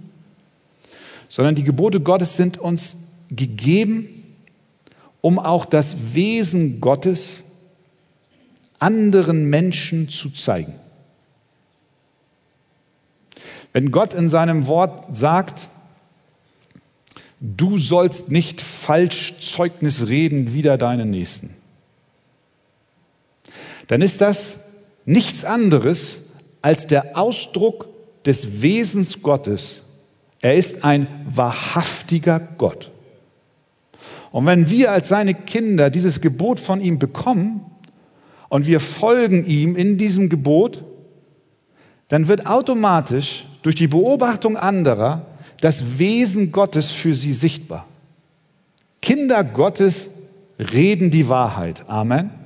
sondern 1.29 1.55
die 1.55 1.65
Gebote 1.65 2.01
Gottes 2.01 2.37
sind 2.37 2.59
uns 2.59 2.97
gegeben, 3.31 4.09
um 5.21 5.39
auch 5.39 5.65
das 5.65 6.15
Wesen 6.15 6.81
Gottes 6.81 7.43
anderen 8.79 9.49
Menschen 9.49 10.09
zu 10.09 10.31
zeigen. 10.31 10.75
Wenn 13.73 13.93
Gott 13.93 14.15
in 14.15 14.29
seinem 14.29 14.67
Wort 14.67 15.15
sagt, 15.15 15.69
du 17.41 17.79
sollst 17.79 18.31
nicht 18.31 18.61
falsch 18.61 19.39
Zeugnis 19.39 20.09
reden 20.09 20.53
wider 20.53 20.77
deinen 20.77 21.11
Nächsten, 21.11 21.55
dann 23.91 24.03
ist 24.03 24.21
das 24.21 24.61
nichts 25.05 25.45
anderes 25.45 26.21
als 26.63 26.87
der 26.87 27.19
Ausdruck 27.19 27.89
des 28.25 28.63
Wesens 28.63 29.21
Gottes. 29.21 29.83
Er 30.41 30.55
ist 30.55 30.85
ein 30.85 31.09
wahrhaftiger 31.27 32.39
Gott. 32.39 32.93
Und 34.31 34.47
wenn 34.47 34.71
wir 34.71 34.93
als 34.93 35.09
seine 35.09 35.35
Kinder 35.35 35.91
dieses 35.91 36.21
Gebot 36.21 36.61
von 36.61 36.81
ihm 36.81 37.01
bekommen 37.01 37.63
und 38.49 38.69
wir 38.69 38.79
folgen 38.79 39.45
ihm 39.45 39.75
in 39.75 39.99
diesem 39.99 40.29
Gebot, 40.29 40.85
dann 42.07 42.29
wird 42.29 42.47
automatisch 42.47 43.45
durch 43.63 43.75
die 43.75 43.89
Beobachtung 43.89 44.57
anderer 44.57 45.27
das 45.61 45.99
Wesen 45.99 46.53
Gottes 46.53 46.93
für 46.93 47.17
sie 47.17 47.33
sichtbar. 47.33 47.89
Kinder 49.03 49.43
Gottes 49.43 50.11
reden 50.61 51.11
die 51.11 51.29
Wahrheit. 51.29 51.89
Amen. 51.89 52.40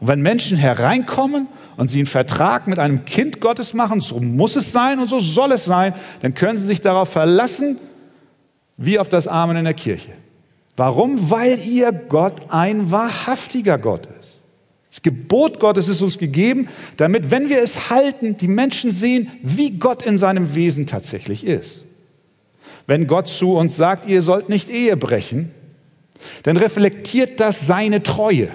Und 0.00 0.08
wenn 0.08 0.20
Menschen 0.20 0.56
hereinkommen 0.56 1.48
und 1.76 1.88
sie 1.88 1.98
einen 1.98 2.06
Vertrag 2.06 2.66
mit 2.66 2.78
einem 2.78 3.04
Kind 3.04 3.40
Gottes 3.40 3.74
machen, 3.74 4.00
so 4.00 4.20
muss 4.20 4.56
es 4.56 4.72
sein 4.72 4.98
und 4.98 5.06
so 5.06 5.20
soll 5.20 5.52
es 5.52 5.64
sein, 5.64 5.94
dann 6.22 6.34
können 6.34 6.58
sie 6.58 6.66
sich 6.66 6.80
darauf 6.80 7.08
verlassen, 7.08 7.78
wie 8.76 8.98
auf 8.98 9.08
das 9.08 9.26
Amen 9.26 9.56
in 9.56 9.64
der 9.64 9.74
Kirche. 9.74 10.12
Warum? 10.76 11.30
Weil 11.30 11.58
ihr 11.60 11.92
Gott 11.92 12.50
ein 12.50 12.90
wahrhaftiger 12.90 13.78
Gott 13.78 14.06
ist. 14.20 14.40
Das 14.90 15.02
Gebot 15.02 15.60
Gottes 15.60 15.88
ist 15.88 16.02
uns 16.02 16.18
gegeben, 16.18 16.68
damit, 16.96 17.30
wenn 17.30 17.48
wir 17.48 17.60
es 17.60 17.90
halten, 17.90 18.36
die 18.36 18.48
Menschen 18.48 18.90
sehen, 18.90 19.30
wie 19.42 19.72
Gott 19.72 20.02
in 20.02 20.18
seinem 20.18 20.54
Wesen 20.54 20.86
tatsächlich 20.86 21.46
ist. 21.46 21.82
Wenn 22.86 23.06
Gott 23.06 23.28
zu 23.28 23.56
uns 23.56 23.76
sagt, 23.76 24.08
ihr 24.08 24.22
sollt 24.22 24.48
nicht 24.48 24.70
Ehe 24.70 24.96
brechen, 24.96 25.50
dann 26.44 26.56
reflektiert 26.56 27.40
das 27.40 27.66
seine 27.66 28.02
Treue, 28.02 28.48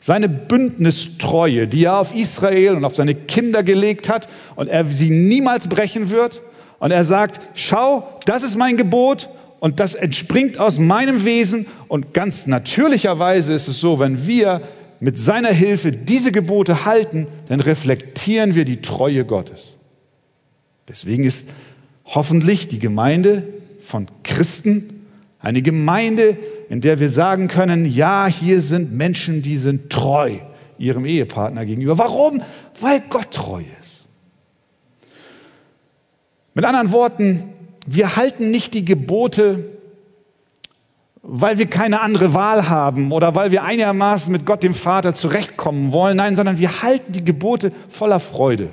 seine 0.00 0.28
Bündnistreue, 0.28 1.68
die 1.68 1.84
er 1.84 1.98
auf 1.98 2.14
Israel 2.14 2.74
und 2.74 2.84
auf 2.84 2.96
seine 2.96 3.14
Kinder 3.14 3.62
gelegt 3.62 4.08
hat 4.08 4.28
und 4.56 4.68
er 4.68 4.84
sie 4.86 5.10
niemals 5.10 5.68
brechen 5.68 6.10
wird. 6.10 6.40
Und 6.78 6.90
er 6.90 7.04
sagt, 7.04 7.40
schau, 7.54 8.08
das 8.24 8.42
ist 8.42 8.56
mein 8.56 8.78
Gebot 8.78 9.28
und 9.60 9.78
das 9.78 9.94
entspringt 9.94 10.58
aus 10.58 10.78
meinem 10.78 11.26
Wesen. 11.26 11.66
Und 11.88 12.14
ganz 12.14 12.46
natürlicherweise 12.46 13.52
ist 13.52 13.68
es 13.68 13.80
so, 13.80 14.00
wenn 14.00 14.26
wir 14.26 14.62
mit 14.98 15.18
seiner 15.18 15.52
Hilfe 15.52 15.92
diese 15.92 16.32
Gebote 16.32 16.86
halten, 16.86 17.26
dann 17.48 17.60
reflektieren 17.60 18.54
wir 18.54 18.64
die 18.64 18.80
Treue 18.80 19.24
Gottes. 19.26 19.74
Deswegen 20.88 21.24
ist 21.24 21.50
hoffentlich 22.06 22.68
die 22.68 22.78
Gemeinde 22.78 23.46
von 23.82 24.08
Christen 24.24 25.06
eine 25.38 25.62
Gemeinde, 25.62 26.36
in 26.70 26.80
der 26.80 27.00
wir 27.00 27.10
sagen 27.10 27.48
können, 27.48 27.84
ja, 27.84 28.28
hier 28.28 28.62
sind 28.62 28.92
Menschen, 28.92 29.42
die 29.42 29.56
sind 29.56 29.90
treu 29.90 30.36
ihrem 30.78 31.04
Ehepartner 31.04 31.66
gegenüber. 31.66 31.98
Warum? 31.98 32.40
Weil 32.80 33.02
Gott 33.10 33.32
treu 33.32 33.62
ist. 33.80 34.06
Mit 36.54 36.64
anderen 36.64 36.92
Worten, 36.92 37.52
wir 37.86 38.14
halten 38.14 38.52
nicht 38.52 38.72
die 38.74 38.84
Gebote, 38.84 39.64
weil 41.22 41.58
wir 41.58 41.66
keine 41.66 42.00
andere 42.00 42.34
Wahl 42.34 42.68
haben 42.68 43.10
oder 43.10 43.34
weil 43.34 43.50
wir 43.50 43.64
einigermaßen 43.64 44.30
mit 44.30 44.46
Gott 44.46 44.62
dem 44.62 44.74
Vater 44.74 45.12
zurechtkommen 45.12 45.90
wollen. 45.90 46.16
Nein, 46.16 46.36
sondern 46.36 46.60
wir 46.60 46.82
halten 46.82 47.12
die 47.12 47.24
Gebote 47.24 47.72
voller 47.88 48.20
Freude, 48.20 48.68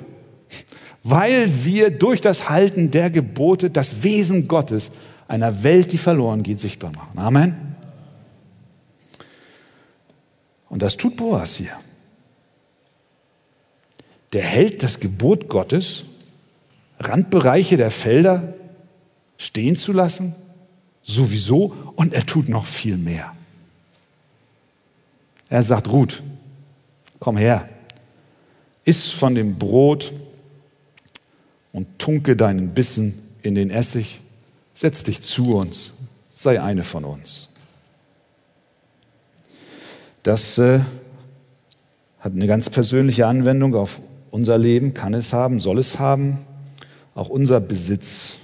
weil 1.02 1.64
wir 1.64 1.90
durch 1.90 2.20
das 2.20 2.48
Halten 2.48 2.92
der 2.92 3.10
Gebote 3.10 3.70
das 3.70 4.04
Wesen 4.04 4.46
Gottes 4.46 4.92
einer 5.26 5.64
Welt, 5.64 5.92
die 5.92 5.98
verloren 5.98 6.44
geht, 6.44 6.60
sichtbar 6.60 6.92
machen. 6.92 7.18
Amen. 7.18 7.67
Und 10.68 10.82
das 10.82 10.96
tut 10.96 11.16
Boas 11.16 11.56
hier. 11.56 11.72
Der 14.32 14.42
hält 14.42 14.82
das 14.82 15.00
Gebot 15.00 15.48
Gottes, 15.48 16.04
Randbereiche 17.00 17.76
der 17.76 17.90
Felder 17.90 18.54
stehen 19.38 19.76
zu 19.76 19.92
lassen, 19.92 20.34
sowieso, 21.02 21.74
und 21.96 22.12
er 22.12 22.26
tut 22.26 22.48
noch 22.48 22.66
viel 22.66 22.96
mehr. 22.96 23.34
Er 25.48 25.62
sagt, 25.62 25.88
Ruth, 25.88 26.22
komm 27.20 27.36
her, 27.36 27.68
iss 28.84 29.10
von 29.10 29.34
dem 29.34 29.56
Brot 29.58 30.12
und 31.72 31.98
tunke 31.98 32.36
deinen 32.36 32.74
Bissen 32.74 33.14
in 33.42 33.54
den 33.54 33.70
Essig, 33.70 34.20
setz 34.74 35.04
dich 35.04 35.22
zu 35.22 35.56
uns, 35.56 35.94
sei 36.34 36.60
eine 36.60 36.84
von 36.84 37.04
uns. 37.04 37.47
Das 40.28 40.58
äh, 40.58 40.80
hat 42.20 42.32
eine 42.34 42.46
ganz 42.46 42.68
persönliche 42.68 43.26
Anwendung 43.26 43.74
auf 43.74 43.98
unser 44.30 44.58
Leben, 44.58 44.92
kann 44.92 45.14
es 45.14 45.32
haben, 45.32 45.58
soll 45.58 45.78
es 45.78 45.98
haben. 45.98 46.36
Auch 47.14 47.30
unser 47.30 47.60
Besitz 47.60 48.36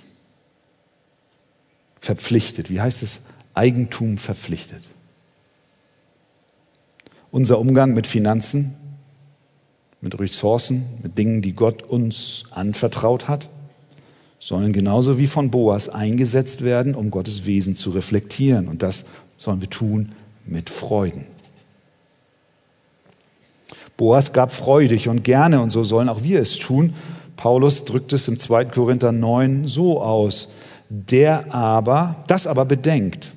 verpflichtet. 2.01 2.70
Wie 2.70 2.81
heißt 2.81 3.03
es? 3.03 3.20
Eigentum 3.53 4.16
verpflichtet. 4.16 4.81
Unser 7.31 7.59
Umgang 7.59 7.92
mit 7.92 8.07
Finanzen, 8.07 8.75
mit 10.01 10.18
Ressourcen, 10.18 10.87
mit 11.03 11.18
Dingen, 11.18 11.42
die 11.42 11.53
Gott 11.53 11.83
uns 11.83 12.44
anvertraut 12.53 13.29
hat, 13.29 13.51
sollen 14.38 14.73
genauso 14.73 15.18
wie 15.18 15.27
von 15.27 15.51
Boas 15.51 15.90
eingesetzt 15.90 16.64
werden, 16.64 16.94
um 16.94 17.11
Gottes 17.11 17.44
Wesen 17.44 17.77
zu 17.77 17.90
reflektieren. 17.90 18.68
Und 18.68 18.83
das 18.83 19.05
sollen 19.37 19.61
wir 19.61 19.68
tun 19.68 20.12
mit 20.47 20.70
Freuden. 20.70 21.34
Boas 23.97 24.33
gab 24.33 24.53
freudig 24.53 25.09
und 25.09 25.25
gerne 25.25 25.61
und 25.61 25.71
so 25.71 25.85
sollen 25.85 26.09
auch 26.09 26.23
wir 26.23 26.41
es 26.41 26.59
tun. 26.59 26.95
Paulus 27.37 27.85
drückt 27.85 28.13
es 28.13 28.29
im 28.29 28.39
2. 28.39 28.67
Korinther 28.67 29.13
9 29.13 29.69
so 29.69 30.01
aus 30.01 30.49
der 30.89 31.53
aber, 31.55 32.25
das 32.27 32.47
aber 32.47 32.65
bedenkt, 32.65 33.33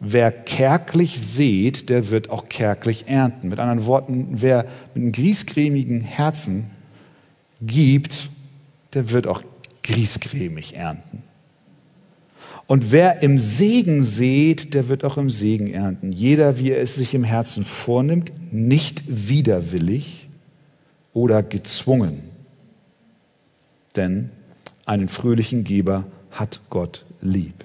wer 0.00 0.30
kärglich 0.32 1.20
sät, 1.20 1.88
der 1.88 2.10
wird 2.10 2.30
auch 2.30 2.48
kärglich 2.48 3.08
ernten. 3.08 3.48
Mit 3.48 3.58
anderen 3.58 3.86
Worten, 3.86 4.28
wer 4.30 4.64
mit 4.94 5.02
einem 5.02 5.12
griesgrämigen 5.12 6.00
Herzen 6.00 6.70
gibt, 7.60 8.30
der 8.94 9.10
wird 9.10 9.26
auch 9.26 9.42
griesgrämig 9.82 10.76
ernten. 10.76 11.23
Und 12.66 12.92
wer 12.92 13.22
im 13.22 13.38
Segen 13.38 14.04
sät, 14.04 14.72
der 14.72 14.88
wird 14.88 15.04
auch 15.04 15.18
im 15.18 15.28
Segen 15.28 15.72
ernten. 15.72 16.12
Jeder, 16.12 16.58
wie 16.58 16.70
er 16.70 16.80
es 16.80 16.94
sich 16.94 17.14
im 17.14 17.24
Herzen 17.24 17.64
vornimmt, 17.64 18.32
nicht 18.52 19.02
widerwillig 19.06 20.28
oder 21.12 21.42
gezwungen. 21.42 22.20
Denn 23.96 24.30
einen 24.86 25.08
fröhlichen 25.08 25.64
Geber 25.64 26.06
hat 26.30 26.60
Gott 26.70 27.04
lieb. 27.20 27.64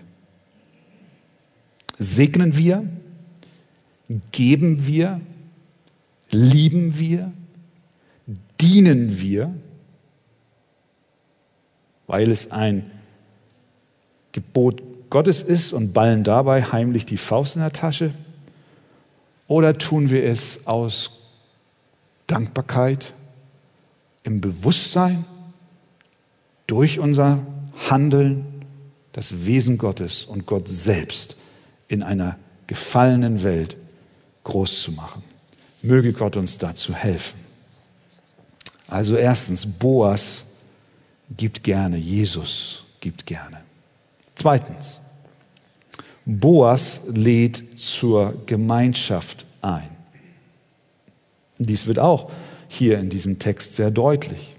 Segnen 1.98 2.56
wir, 2.56 2.88
geben 4.32 4.86
wir, 4.86 5.22
lieben 6.32 7.00
wir, 7.00 7.32
dienen 8.60 9.20
wir, 9.20 9.54
weil 12.08 12.32
es 12.32 12.52
ein 12.52 12.90
Gebot 14.32 14.89
Gottes 15.10 15.42
ist 15.42 15.74
und 15.74 15.94
ballen 15.94 16.24
dabei 16.24 16.64
heimlich 16.64 17.06
die 17.06 17.18
Faust 17.18 17.56
in 17.56 17.62
der 17.62 17.74
Tasche? 17.74 18.14
Oder 19.48 19.78
tun 19.78 20.10
wir 20.10 20.24
es 20.24 20.68
aus 20.68 21.12
Dankbarkeit, 22.28 23.14
im 24.24 24.42
Bewusstsein, 24.42 25.26
durch 26.68 27.00
unser 27.00 27.40
Handeln 27.90 28.46
das 29.14 29.46
Wesen 29.46 29.80
Gottes 29.80 30.26
und 30.26 30.46
Gott 30.46 30.68
selbst 30.68 31.38
in 31.88 32.04
einer 32.04 32.38
gefallenen 32.68 33.44
Welt 33.44 33.76
groß 34.44 34.84
zu 34.84 34.92
machen. 34.92 35.24
Möge 35.82 36.14
Gott 36.14 36.38
uns 36.38 36.60
dazu 36.60 36.94
helfen. 36.94 37.40
Also 38.88 39.16
erstens, 39.16 39.66
Boas 39.66 40.46
gibt 41.36 41.64
gerne, 41.64 41.98
Jesus 41.98 42.84
gibt 43.00 43.26
gerne. 43.26 43.69
Zweitens, 44.40 45.02
Boas 46.26 47.02
lädt 47.08 47.82
zur 47.82 48.46
Gemeinschaft 48.46 49.46
ein. 49.62 49.90
Dies 51.58 51.88
wird 51.88 52.00
auch 52.00 52.32
hier 52.70 53.00
in 53.00 53.10
diesem 53.10 53.38
Text 53.38 53.76
sehr 53.76 53.92
deutlich. 53.92 54.56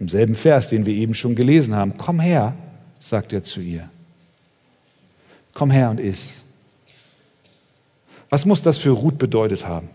Im 0.00 0.08
selben 0.08 0.34
Vers, 0.34 0.70
den 0.70 0.86
wir 0.86 0.94
eben 0.94 1.12
schon 1.12 1.34
gelesen 1.34 1.76
haben. 1.76 1.98
Komm 1.98 2.20
her, 2.20 2.54
sagt 2.98 3.34
er 3.34 3.42
zu 3.42 3.60
ihr. 3.60 3.86
Komm 5.52 5.70
her 5.70 5.90
und 5.90 6.00
iss. 6.00 6.40
Was 8.30 8.46
muss 8.46 8.62
das 8.62 8.78
für 8.78 8.92
Ruth 8.92 9.18
bedeutet 9.18 9.66
haben? 9.66 9.90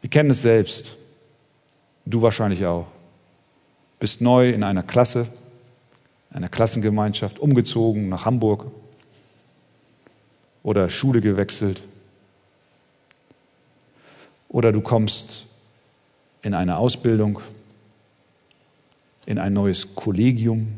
Wir 0.00 0.08
kennen 0.08 0.30
es 0.30 0.40
selbst. 0.40 0.96
Du 2.06 2.22
wahrscheinlich 2.22 2.64
auch. 2.64 2.86
Bist 4.00 4.22
neu 4.22 4.48
in 4.48 4.62
einer 4.62 4.82
Klasse, 4.82 5.26
einer 6.30 6.48
Klassengemeinschaft, 6.48 7.38
umgezogen 7.38 8.08
nach 8.08 8.24
Hamburg 8.24 8.66
oder 10.62 10.90
Schule 10.90 11.20
gewechselt. 11.20 11.82
Oder 14.48 14.72
du 14.72 14.80
kommst 14.80 15.46
in 16.42 16.54
eine 16.54 16.78
Ausbildung 16.78 17.40
in 19.28 19.38
ein 19.38 19.52
neues 19.52 19.94
Kollegium. 19.94 20.68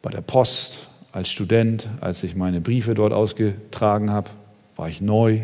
Bei 0.00 0.08
der 0.08 0.22
Post 0.22 0.78
als 1.12 1.28
Student, 1.28 1.88
als 2.00 2.22
ich 2.22 2.34
meine 2.34 2.62
Briefe 2.62 2.94
dort 2.94 3.12
ausgetragen 3.12 4.10
habe, 4.10 4.30
war 4.76 4.88
ich 4.88 5.02
neu. 5.02 5.42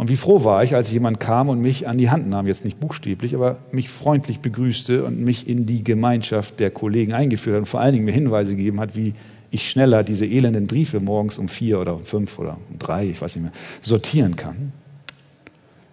Und 0.00 0.08
wie 0.08 0.16
froh 0.16 0.44
war 0.44 0.64
ich, 0.64 0.74
als 0.74 0.90
jemand 0.90 1.20
kam 1.20 1.50
und 1.50 1.60
mich 1.60 1.86
an 1.86 1.98
die 1.98 2.08
Hand 2.08 2.26
nahm, 2.26 2.46
jetzt 2.46 2.64
nicht 2.64 2.80
buchstäblich, 2.80 3.34
aber 3.34 3.58
mich 3.70 3.90
freundlich 3.90 4.40
begrüßte 4.40 5.04
und 5.04 5.20
mich 5.20 5.46
in 5.46 5.66
die 5.66 5.84
Gemeinschaft 5.84 6.58
der 6.58 6.70
Kollegen 6.70 7.12
eingeführt 7.12 7.56
hat 7.56 7.60
und 7.60 7.66
vor 7.66 7.80
allen 7.80 7.92
Dingen 7.92 8.06
mir 8.06 8.12
Hinweise 8.12 8.56
gegeben 8.56 8.80
hat, 8.80 8.96
wie 8.96 9.12
ich 9.50 9.68
schneller 9.68 10.02
diese 10.02 10.24
elenden 10.24 10.66
Briefe 10.66 11.00
morgens 11.00 11.36
um 11.36 11.50
vier 11.50 11.78
oder 11.78 11.96
um 11.96 12.06
fünf 12.06 12.38
oder 12.38 12.56
um 12.70 12.78
drei, 12.78 13.10
ich 13.10 13.20
weiß 13.20 13.36
nicht 13.36 13.42
mehr, 13.42 13.52
sortieren 13.82 14.36
kann. 14.36 14.72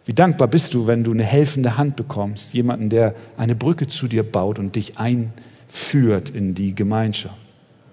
Wie 0.05 0.13
dankbar 0.13 0.47
bist 0.47 0.73
du, 0.73 0.87
wenn 0.87 1.03
du 1.03 1.11
eine 1.11 1.25
helfende 1.25 1.77
Hand 1.77 1.97
bekommst, 1.97 2.53
jemanden, 2.53 2.87
der 2.87 3.13
eine 3.35 3.55
Brücke 3.55 3.87
zu 3.87 4.07
dir 4.07 4.23
baut 4.23 4.57
und 4.57 4.77
dich 4.77 4.93
einführt 4.97 6.29
in 6.29 6.55
die 6.55 6.73
Gemeinschaft. 6.73 7.35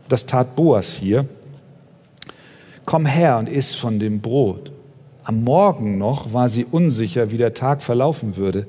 Das 0.09 0.27
tat 0.27 0.55
Boas 0.55 0.95
hier. 0.95 1.27
Komm 2.85 3.05
her 3.05 3.37
und 3.39 3.49
iss 3.49 3.75
von 3.75 3.99
dem 3.99 4.21
Brot. 4.21 4.71
Am 5.25 5.43
Morgen 5.43 5.97
noch 5.97 6.35
war 6.35 6.51
sie 6.51 6.67
unsicher, 6.67 7.31
wie 7.31 7.39
der 7.39 7.55
Tag 7.55 7.83
verlaufen 7.83 8.37
würde. 8.37 8.67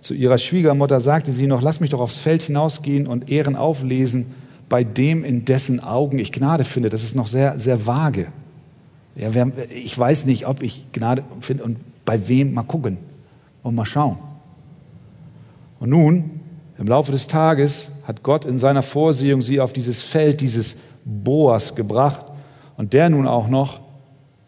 Zu 0.00 0.14
ihrer 0.14 0.38
Schwiegermutter 0.38 1.00
sagte 1.00 1.32
sie 1.32 1.48
noch, 1.48 1.62
lass 1.62 1.80
mich 1.80 1.90
doch 1.90 2.00
aufs 2.00 2.16
Feld 2.16 2.42
hinausgehen 2.42 3.08
und 3.08 3.28
Ehren 3.28 3.56
auflesen 3.56 4.26
bei 4.68 4.84
dem, 4.84 5.24
in 5.24 5.44
dessen 5.44 5.82
Augen 5.82 6.18
ich 6.18 6.30
Gnade 6.30 6.64
finde. 6.64 6.90
Das 6.90 7.02
ist 7.02 7.16
noch 7.16 7.26
sehr, 7.26 7.58
sehr 7.58 7.86
vage. 7.86 8.28
Ja, 9.16 9.30
ich 9.70 9.98
weiß 9.98 10.26
nicht, 10.26 10.46
ob 10.46 10.62
ich 10.62 10.92
Gnade 10.92 11.24
finde 11.40 11.64
und 11.64 11.78
bei 12.04 12.28
wem 12.28 12.54
mal 12.54 12.62
gucken 12.62 12.98
und 13.62 13.74
mal 13.74 13.84
schauen. 13.84 14.18
Und 15.80 15.90
nun, 15.90 16.40
im 16.78 16.86
Laufe 16.86 17.12
des 17.12 17.26
Tages, 17.26 17.90
hat 18.06 18.22
Gott 18.22 18.44
in 18.44 18.58
seiner 18.58 18.82
Vorsehung 18.82 19.42
sie 19.42 19.60
auf 19.60 19.72
dieses 19.72 20.02
Feld 20.02 20.40
dieses 20.40 20.76
Boas 21.04 21.74
gebracht 21.74 22.26
und 22.76 22.92
der 22.92 23.10
nun 23.10 23.26
auch 23.26 23.48
noch 23.48 23.80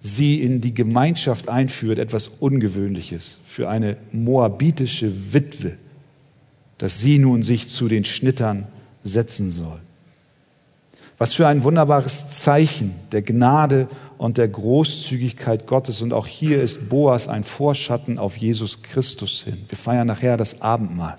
sie 0.07 0.41
in 0.41 0.61
die 0.61 0.75
Gemeinschaft 0.75 1.49
einführt, 1.49 1.99
etwas 1.99 2.29
Ungewöhnliches 2.29 3.39
für 3.45 3.69
eine 3.69 3.97
moabitische 4.13 5.33
Witwe. 5.33 5.77
dass 6.79 7.01
sie 7.01 7.19
nun 7.19 7.43
sich 7.43 7.69
zu 7.69 7.89
den 7.89 8.05
Schnittern 8.05 8.67
setzen 9.03 9.51
soll. 9.51 9.81
Was 11.19 11.33
für 11.33 11.47
ein 11.49 11.65
wunderbares 11.65 12.31
Zeichen 12.33 12.95
der 13.13 13.23
Gnade 13.23 13.89
und 14.19 14.37
der 14.37 14.49
Großzügigkeit 14.49 15.67
Gottes. 15.67 16.03
Und 16.03 16.13
auch 16.13 16.27
hier 16.27 16.63
ist 16.63 16.91
Boas 16.91 17.29
ein 17.29 17.45
Vorschatten 17.45 18.19
auf 18.19 18.37
Jesus 18.37 18.83
Christus 18.83 19.43
hin. 19.43 19.57
Wir 19.69 19.79
feiern 19.79 20.07
nachher 20.07 20.37
das 20.37 20.61
Abendmahl. 20.61 21.17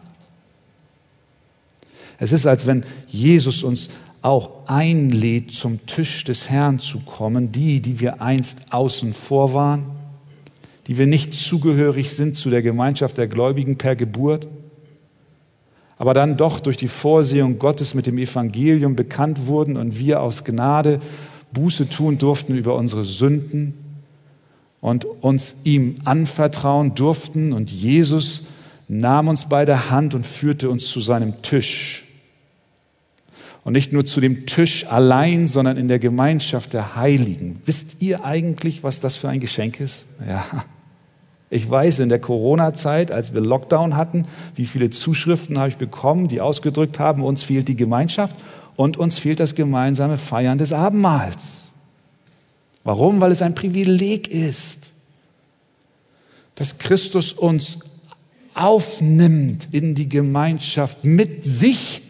Es 2.20 2.32
ist, 2.32 2.46
als 2.46 2.68
wenn 2.68 2.84
Jesus 3.08 3.64
uns 3.64 3.90
auch 4.22 4.68
einlädt, 4.68 5.52
zum 5.52 5.86
Tisch 5.86 6.24
des 6.24 6.50
Herrn 6.50 6.80
zu 6.80 7.00
kommen, 7.00 7.52
die, 7.52 7.82
die 7.82 8.00
wir 8.00 8.22
einst 8.22 8.74
außen 8.74 9.14
vor 9.14 9.54
waren, 9.54 9.86
die 10.88 10.98
wir 10.98 11.08
nicht 11.08 11.34
zugehörig 11.34 12.12
sind 12.12 12.36
zu 12.36 12.50
der 12.50 12.62
Gemeinschaft 12.62 13.18
der 13.18 13.28
Gläubigen 13.28 13.78
per 13.78 13.96
Geburt, 13.96 14.48
aber 15.98 16.14
dann 16.14 16.38
doch 16.38 16.60
durch 16.60 16.78
die 16.78 16.88
Vorsehung 16.88 17.58
Gottes 17.60 17.94
mit 17.94 18.06
dem 18.06 18.18
Evangelium 18.18 18.96
bekannt 18.96 19.48
wurden 19.48 19.78
und 19.78 19.98
wir 20.00 20.22
aus 20.22 20.44
Gnade 20.44 21.00
Buße 21.52 21.90
tun 21.90 22.18
durften 22.18 22.56
über 22.56 22.76
unsere 22.76 23.04
Sünden 23.04 23.74
und 24.80 25.06
uns 25.06 25.62
ihm 25.64 25.96
anvertrauen 26.06 26.94
durften. 26.94 27.54
Und 27.54 27.72
Jesus 27.72 28.46
nahm 28.88 29.28
uns 29.28 29.50
bei 29.50 29.66
der 29.66 29.90
Hand 29.90 30.14
und 30.14 30.26
führte 30.26 30.70
uns 30.70 30.88
zu 30.88 31.00
seinem 31.00 31.42
Tisch. 31.42 32.04
Und 33.68 33.74
nicht 33.74 33.92
nur 33.92 34.06
zu 34.06 34.22
dem 34.22 34.46
Tisch 34.46 34.88
allein, 34.88 35.50
sondern 35.50 35.76
in 35.76 35.90
der 35.90 36.00
Gemeinschaft 36.00 36.72
der 36.72 36.96
Heiligen. 36.96 37.62
Wisst 37.66 38.02
ihr 38.02 38.24
eigentlich, 38.24 38.82
was 38.82 39.02
das 39.02 39.18
für 39.18 39.28
ein 39.28 39.42
Geschenk 39.42 39.82
ist? 39.82 40.06
Ja. 40.26 40.64
Ich 41.50 41.70
weiß, 41.70 42.00
in 42.00 42.08
der 42.08 42.20
Corona-Zeit, 42.20 43.12
als 43.12 43.34
wir 43.34 43.42
Lockdown 43.42 43.98
hatten, 43.98 44.26
wie 44.56 44.66
viele 44.66 44.90
Zuschriften 44.90 45.60
habe 45.60 45.68
ich 45.68 45.76
bekommen, 45.76 46.30
die 46.30 46.40
ausgedrückt 46.40 46.98
haben, 46.98 47.22
uns 47.22 47.44
fehlt 47.44 47.68
die 47.68 47.76
Gemeinschaft 47.76 48.38
und 48.78 48.96
uns 48.96 49.18
fehlt 49.18 49.42
das 49.42 49.54
gemeinsame 49.54 50.18
Feiern 50.18 50.58
des 50.58 50.72
Abendmahls. 50.72 51.70
Warum? 52.86 53.20
Weil 53.20 53.34
es 53.34 53.42
ein 53.42 53.54
Privileg 53.54 54.30
ist, 54.30 54.92
dass 56.56 56.78
Christus 56.78 57.34
uns 57.34 57.80
aufnimmt 58.54 59.68
in 59.74 59.94
die 59.94 60.08
Gemeinschaft 60.08 61.04
mit 61.04 61.44
sich 61.44 62.02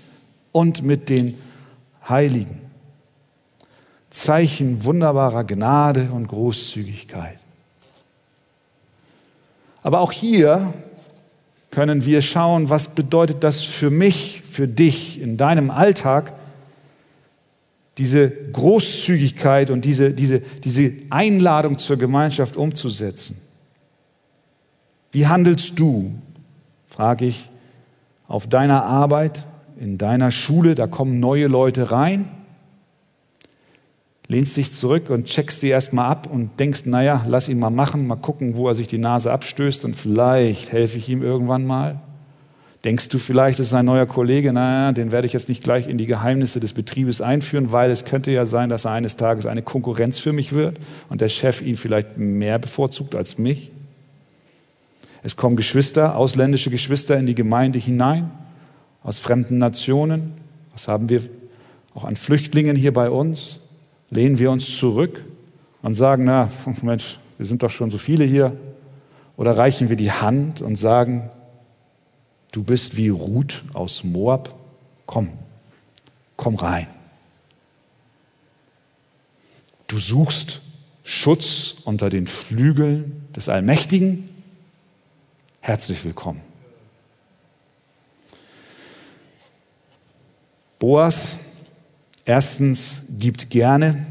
und 0.51 0.83
mit 0.83 1.09
den 1.09 1.33
Heiligen. 2.09 2.61
Zeichen 4.09 4.83
wunderbarer 4.83 5.43
Gnade 5.43 6.09
und 6.11 6.27
Großzügigkeit. 6.27 7.39
Aber 9.83 9.99
auch 9.99 10.11
hier 10.11 10.73
können 11.71 12.05
wir 12.05 12.21
schauen, 12.21 12.69
was 12.69 12.89
bedeutet 12.95 13.43
das 13.43 13.63
für 13.63 13.89
mich, 13.89 14.41
für 14.49 14.67
dich 14.67 15.21
in 15.21 15.37
deinem 15.37 15.69
Alltag, 15.69 16.33
diese 17.97 18.29
Großzügigkeit 18.29 19.69
und 19.69 19.85
diese, 19.85 20.11
diese, 20.11 20.39
diese 20.39 20.93
Einladung 21.09 21.77
zur 21.77 21.97
Gemeinschaft 21.97 22.55
umzusetzen. 22.55 23.41
Wie 25.11 25.27
handelst 25.27 25.79
du, 25.79 26.13
frage 26.87 27.25
ich, 27.25 27.49
auf 28.27 28.47
deiner 28.47 28.85
Arbeit, 28.85 29.45
in 29.79 29.97
deiner 29.97 30.31
Schule, 30.31 30.75
da 30.75 30.87
kommen 30.87 31.19
neue 31.19 31.47
Leute 31.47 31.91
rein 31.91 32.29
lehnst 34.27 34.57
dich 34.57 34.71
zurück 34.71 35.09
und 35.09 35.25
checkst 35.25 35.61
sie 35.61 35.69
erstmal 35.69 36.09
ab 36.09 36.27
und 36.31 36.59
denkst, 36.59 36.85
naja, 36.85 37.23
lass 37.27 37.47
ihn 37.47 37.59
mal 37.59 37.69
machen, 37.69 38.07
mal 38.07 38.17
gucken, 38.17 38.57
wo 38.57 38.67
er 38.67 38.75
sich 38.75 38.87
die 38.87 38.97
Nase 38.97 39.31
abstößt 39.31 39.85
und 39.85 39.95
vielleicht 39.95 40.71
helfe 40.71 40.97
ich 40.97 41.09
ihm 41.09 41.23
irgendwann 41.23 41.65
mal. 41.65 41.99
Denkst 42.83 43.09
du 43.09 43.17
vielleicht, 43.19 43.59
es 43.59 43.67
ist 43.67 43.73
ein 43.73 43.85
neuer 43.85 44.05
Kollege, 44.05 44.53
naja, 44.53 44.91
den 44.91 45.11
werde 45.11 45.27
ich 45.27 45.33
jetzt 45.33 45.49
nicht 45.49 45.63
gleich 45.63 45.87
in 45.87 45.97
die 45.97 46.05
Geheimnisse 46.05 46.59
des 46.59 46.73
Betriebes 46.73 47.21
einführen, 47.21 47.71
weil 47.71 47.89
es 47.89 48.05
könnte 48.05 48.31
ja 48.31 48.45
sein, 48.45 48.69
dass 48.69 48.85
er 48.85 48.91
eines 48.91 49.17
Tages 49.17 49.45
eine 49.45 49.61
Konkurrenz 49.61 50.19
für 50.19 50.31
mich 50.31 50.53
wird 50.53 50.77
und 51.09 51.21
der 51.21 51.29
Chef 51.29 51.61
ihn 51.61 51.75
vielleicht 51.75 52.17
mehr 52.17 52.59
bevorzugt 52.59 53.15
als 53.15 53.37
mich. 53.37 53.71
Es 55.23 55.35
kommen 55.35 55.55
Geschwister, 55.55 56.15
ausländische 56.15 56.69
Geschwister 56.69 57.17
in 57.17 57.25
die 57.25 57.35
Gemeinde 57.35 57.79
hinein, 57.79 58.29
aus 59.03 59.19
fremden 59.19 59.57
Nationen. 59.57 60.33
Was 60.73 60.87
haben 60.87 61.09
wir 61.09 61.21
auch 61.93 62.03
an 62.03 62.15
Flüchtlingen 62.15 62.75
hier 62.75 62.93
bei 62.93 63.09
uns? 63.09 63.61
Lehnen 64.09 64.39
wir 64.39 64.51
uns 64.51 64.77
zurück 64.77 65.23
und 65.81 65.93
sagen, 65.93 66.25
na, 66.25 66.51
Mensch, 66.81 67.19
wir 67.37 67.45
sind 67.45 67.63
doch 67.63 67.71
schon 67.71 67.89
so 67.89 67.97
viele 67.97 68.25
hier? 68.25 68.55
Oder 69.35 69.57
reichen 69.57 69.89
wir 69.89 69.95
die 69.95 70.11
Hand 70.11 70.61
und 70.61 70.75
sagen, 70.75 71.29
du 72.51 72.63
bist 72.63 72.97
wie 72.97 73.09
Ruth 73.09 73.63
aus 73.73 74.03
Moab, 74.03 74.53
komm, 75.05 75.29
komm 76.35 76.55
rein. 76.55 76.87
Du 79.87 79.97
suchst 79.97 80.61
Schutz 81.03 81.75
unter 81.85 82.09
den 82.09 82.27
Flügeln 82.27 83.27
des 83.35 83.47
Allmächtigen. 83.47 84.27
Herzlich 85.61 86.03
willkommen. 86.03 86.46
Boas 90.79 91.37
Erstens 92.27 93.03
gibt 93.17 93.49
gerne. 93.49 94.05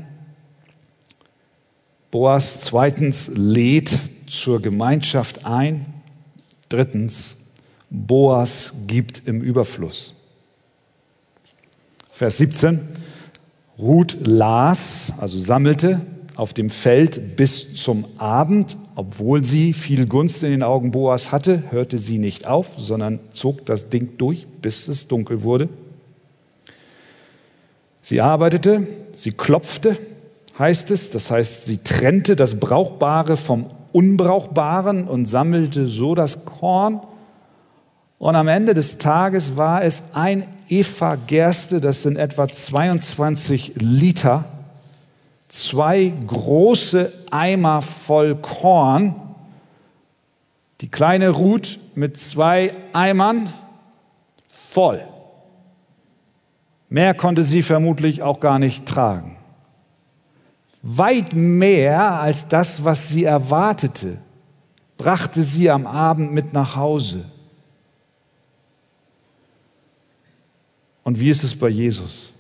Boas 2.10 2.62
zweitens 2.62 3.30
lädt 3.34 3.90
zur 4.26 4.62
Gemeinschaft 4.62 5.44
ein. 5.44 5.84
Drittens, 6.70 7.36
Boas 7.90 8.72
gibt 8.86 9.28
im 9.28 9.42
Überfluss. 9.42 10.14
Vers 12.10 12.38
17. 12.38 12.80
Ruth 13.78 14.16
las, 14.24 15.12
also 15.18 15.38
sammelte 15.38 16.00
auf 16.36 16.54
dem 16.54 16.70
Feld 16.70 17.36
bis 17.36 17.74
zum 17.74 18.06
Abend, 18.16 18.78
obwohl 18.94 19.44
sie 19.44 19.74
viel 19.74 20.06
Gunst 20.06 20.42
in 20.42 20.52
den 20.52 20.62
Augen 20.62 20.90
Boas 20.90 21.32
hatte, 21.32 21.64
hörte 21.70 21.98
sie 21.98 22.16
nicht 22.16 22.46
auf, 22.46 22.78
sondern 22.78 23.20
zog 23.30 23.66
das 23.66 23.90
Ding 23.90 24.16
durch, 24.16 24.46
bis 24.62 24.88
es 24.88 25.06
dunkel 25.06 25.42
wurde. 25.42 25.68
Sie 28.08 28.20
arbeitete, 28.20 28.86
sie 29.14 29.32
klopfte, 29.32 29.98
heißt 30.56 30.92
es, 30.92 31.10
das 31.10 31.32
heißt, 31.32 31.66
sie 31.66 31.78
trennte 31.78 32.36
das 32.36 32.60
Brauchbare 32.60 33.36
vom 33.36 33.68
Unbrauchbaren 33.90 35.08
und 35.08 35.26
sammelte 35.26 35.88
so 35.88 36.14
das 36.14 36.44
Korn. 36.44 37.00
Und 38.18 38.36
am 38.36 38.46
Ende 38.46 38.74
des 38.74 38.98
Tages 38.98 39.56
war 39.56 39.82
es 39.82 40.04
ein 40.12 40.46
Eva 40.68 41.16
Gerste, 41.16 41.80
das 41.80 42.02
sind 42.02 42.16
etwa 42.16 42.46
22 42.46 43.72
Liter, 43.80 44.44
zwei 45.48 46.12
große 46.28 47.12
Eimer 47.32 47.82
voll 47.82 48.36
Korn, 48.36 49.16
die 50.80 50.92
kleine 50.92 51.30
Ruth 51.30 51.80
mit 51.96 52.20
zwei 52.20 52.70
Eimern 52.92 53.52
voll. 54.46 55.02
Mehr 56.88 57.14
konnte 57.14 57.42
sie 57.42 57.62
vermutlich 57.62 58.22
auch 58.22 58.40
gar 58.40 58.58
nicht 58.58 58.86
tragen. 58.86 59.36
Weit 60.82 61.32
mehr 61.34 62.20
als 62.20 62.46
das, 62.46 62.84
was 62.84 63.08
sie 63.08 63.24
erwartete, 63.24 64.18
brachte 64.96 65.42
sie 65.42 65.70
am 65.70 65.86
Abend 65.86 66.32
mit 66.32 66.52
nach 66.52 66.76
Hause. 66.76 67.24
Und 71.02 71.20
wie 71.20 71.30
ist 71.30 71.42
es 71.42 71.56
bei 71.56 71.68
Jesus? 71.68 72.30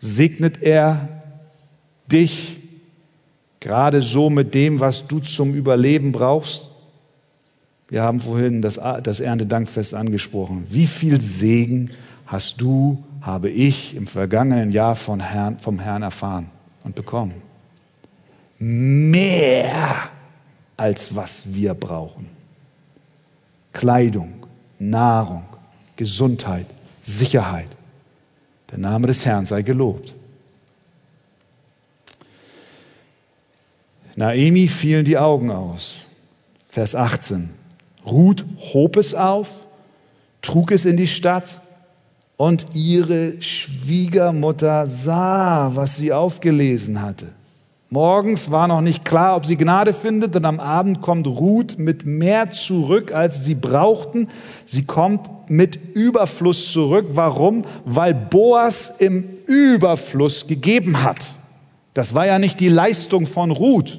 Segnet 0.00 0.62
er 0.62 1.08
dich 2.10 2.56
gerade 3.60 4.00
so 4.00 4.30
mit 4.30 4.54
dem, 4.54 4.80
was 4.80 5.06
du 5.06 5.18
zum 5.18 5.54
Überleben 5.54 6.12
brauchst? 6.12 6.64
Wir 7.88 8.02
haben 8.02 8.20
vorhin 8.20 8.62
das, 8.62 8.76
Erntedankfest 8.76 9.94
angesprochen. 9.94 10.66
Wie 10.68 10.86
viel 10.86 11.20
Segen 11.20 11.90
hast 12.28 12.60
du, 12.60 13.02
habe 13.22 13.48
ich 13.48 13.96
im 13.96 14.06
vergangenen 14.06 14.70
Jahr 14.70 14.94
von 14.94 15.18
Herrn, 15.18 15.58
vom 15.58 15.80
Herrn 15.80 16.02
erfahren 16.02 16.50
und 16.84 16.94
bekommen. 16.94 17.42
Mehr 18.58 20.10
als 20.76 21.16
was 21.16 21.54
wir 21.54 21.74
brauchen. 21.74 22.28
Kleidung, 23.72 24.46
Nahrung, 24.78 25.44
Gesundheit, 25.96 26.66
Sicherheit. 27.00 27.68
Der 28.70 28.78
Name 28.78 29.06
des 29.06 29.24
Herrn 29.24 29.46
sei 29.46 29.62
gelobt. 29.62 30.14
Naemi 34.16 34.68
fielen 34.68 35.04
die 35.04 35.16
Augen 35.16 35.50
aus. 35.50 36.06
Vers 36.68 36.94
18. 36.94 37.48
Ruth 38.04 38.44
hob 38.74 38.96
es 38.96 39.14
auf, 39.14 39.66
trug 40.42 40.72
es 40.72 40.84
in 40.84 40.96
die 40.96 41.06
Stadt 41.06 41.60
und 42.38 42.66
ihre 42.74 43.42
Schwiegermutter 43.42 44.86
sah, 44.86 45.72
was 45.74 45.96
sie 45.96 46.12
aufgelesen 46.12 47.02
hatte. 47.02 47.26
Morgens 47.90 48.50
war 48.50 48.68
noch 48.68 48.80
nicht 48.80 49.04
klar, 49.04 49.36
ob 49.36 49.44
sie 49.44 49.56
Gnade 49.56 49.92
findet, 49.92 50.36
und 50.36 50.44
am 50.44 50.60
Abend 50.60 51.00
kommt 51.00 51.26
Ruth 51.26 51.78
mit 51.78 52.06
mehr 52.06 52.50
zurück, 52.50 53.12
als 53.12 53.44
sie 53.44 53.54
brauchten. 53.54 54.28
Sie 54.66 54.84
kommt 54.84 55.50
mit 55.50 55.94
Überfluss 55.94 56.70
zurück. 56.72 57.06
Warum? 57.14 57.64
Weil 57.84 58.14
Boas 58.14 58.94
im 58.98 59.24
Überfluss 59.46 60.46
gegeben 60.46 61.02
hat. 61.02 61.34
Das 61.94 62.14
war 62.14 62.26
ja 62.26 62.38
nicht 62.38 62.60
die 62.60 62.68
Leistung 62.68 63.26
von 63.26 63.50
Ruth, 63.50 63.98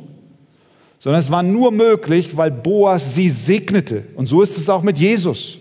sondern 1.00 1.20
es 1.20 1.32
war 1.32 1.44
nur 1.44 1.72
möglich, 1.72 2.38
weil 2.38 2.52
Boas 2.52 3.16
sie 3.16 3.30
segnete. 3.30 4.06
Und 4.16 4.28
so 4.28 4.42
ist 4.42 4.58
es 4.58 4.70
auch 4.70 4.84
mit 4.84 4.98
Jesus. 4.98 5.58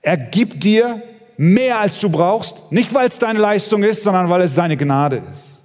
Er 0.00 0.16
gibt 0.16 0.64
dir 0.64 1.02
mehr, 1.40 1.80
als 1.80 1.98
du 1.98 2.10
brauchst, 2.10 2.70
nicht 2.70 2.92
weil 2.92 3.08
es 3.08 3.18
deine 3.18 3.38
Leistung 3.38 3.82
ist, 3.82 4.02
sondern 4.02 4.28
weil 4.28 4.42
es 4.42 4.54
seine 4.54 4.76
Gnade 4.76 5.22
ist. 5.34 5.58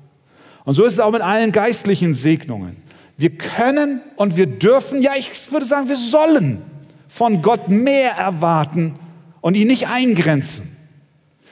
Und 0.63 0.73
so 0.73 0.85
ist 0.85 0.93
es 0.93 0.99
auch 1.01 1.11
mit 1.11 1.21
allen 1.21 1.51
geistlichen 1.51 2.13
Segnungen. 2.13 2.77
Wir 3.17 3.31
können 3.31 3.99
und 4.15 4.37
wir 4.37 4.45
dürfen, 4.45 5.01
ja, 5.01 5.15
ich 5.17 5.51
würde 5.51 5.65
sagen, 5.65 5.89
wir 5.89 5.97
sollen 5.97 6.61
von 7.09 7.41
Gott 7.41 7.67
mehr 7.67 8.11
erwarten 8.11 8.95
und 9.41 9.55
ihn 9.55 9.67
nicht 9.67 9.89
eingrenzen. 9.89 10.77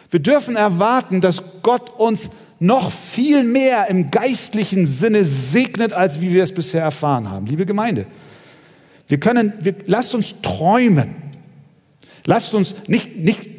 Wir 0.10 0.22
dürfen 0.22 0.56
erwarten, 0.56 1.20
dass 1.20 1.62
Gott 1.62 1.90
uns 1.90 2.30
noch 2.60 2.94
viel 2.94 3.44
mehr 3.44 3.90
im 3.90 4.10
geistlichen 4.10 4.86
Sinne 4.86 5.26
segnet, 5.26 5.94
als 5.94 6.22
wie 6.22 6.34
wir 6.34 6.44
es 6.44 6.54
bisher 6.54 6.82
erfahren 6.82 7.30
haben. 7.30 7.46
Liebe 7.46 7.66
Gemeinde, 7.66 8.06
wir 9.10 9.20
können, 9.20 9.52
wir, 9.60 9.76
lasst 9.86 10.16
uns 10.16 10.40
träumen. 10.42 11.14
Lasst 12.26 12.54
uns 12.54 12.88
nicht, 12.88 13.18
nicht 13.18 13.53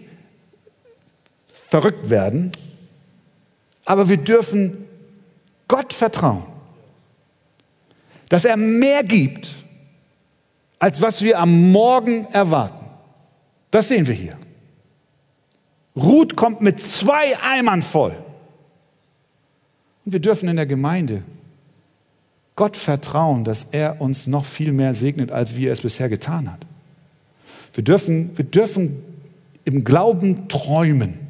verrückt 1.75 2.09
werden, 2.09 2.53
aber 3.85 4.09
wir 4.09 4.19
dürfen 4.19 4.85
Gott 5.67 5.93
vertrauen, 5.93 6.45
dass 8.29 8.45
er 8.45 8.57
mehr 8.57 9.03
gibt, 9.03 9.57
als 10.79 11.03
was 11.03 11.21
wir 11.23 11.41
am 11.41 11.73
Morgen 11.73 12.27
erwarten. 12.27 12.87
Das 13.73 13.89
sehen 13.89 14.07
wir 14.07 14.15
hier. 14.15 14.37
Ruth 15.97 16.37
kommt 16.37 16.61
mit 16.61 16.79
zwei 16.79 17.37
Eimern 17.43 17.83
voll. 17.83 18.15
Und 20.05 20.13
wir 20.13 20.21
dürfen 20.21 20.49
in 20.49 20.55
der 20.55 20.67
Gemeinde 20.67 21.25
Gott 22.55 22.77
vertrauen, 22.77 23.43
dass 23.43 23.65
er 23.73 24.01
uns 24.01 24.29
noch 24.29 24.45
viel 24.45 24.71
mehr 24.71 24.95
segnet, 24.95 25.33
als 25.33 25.57
wie 25.57 25.67
er 25.67 25.73
es 25.73 25.81
bisher 25.81 26.09
getan 26.09 26.53
hat. 26.53 26.65
Wir 27.73 27.83
dürfen, 27.83 28.39
wir 28.39 28.45
dürfen 28.45 29.03
im 29.65 29.83
Glauben 29.83 30.47
träumen. 30.49 31.24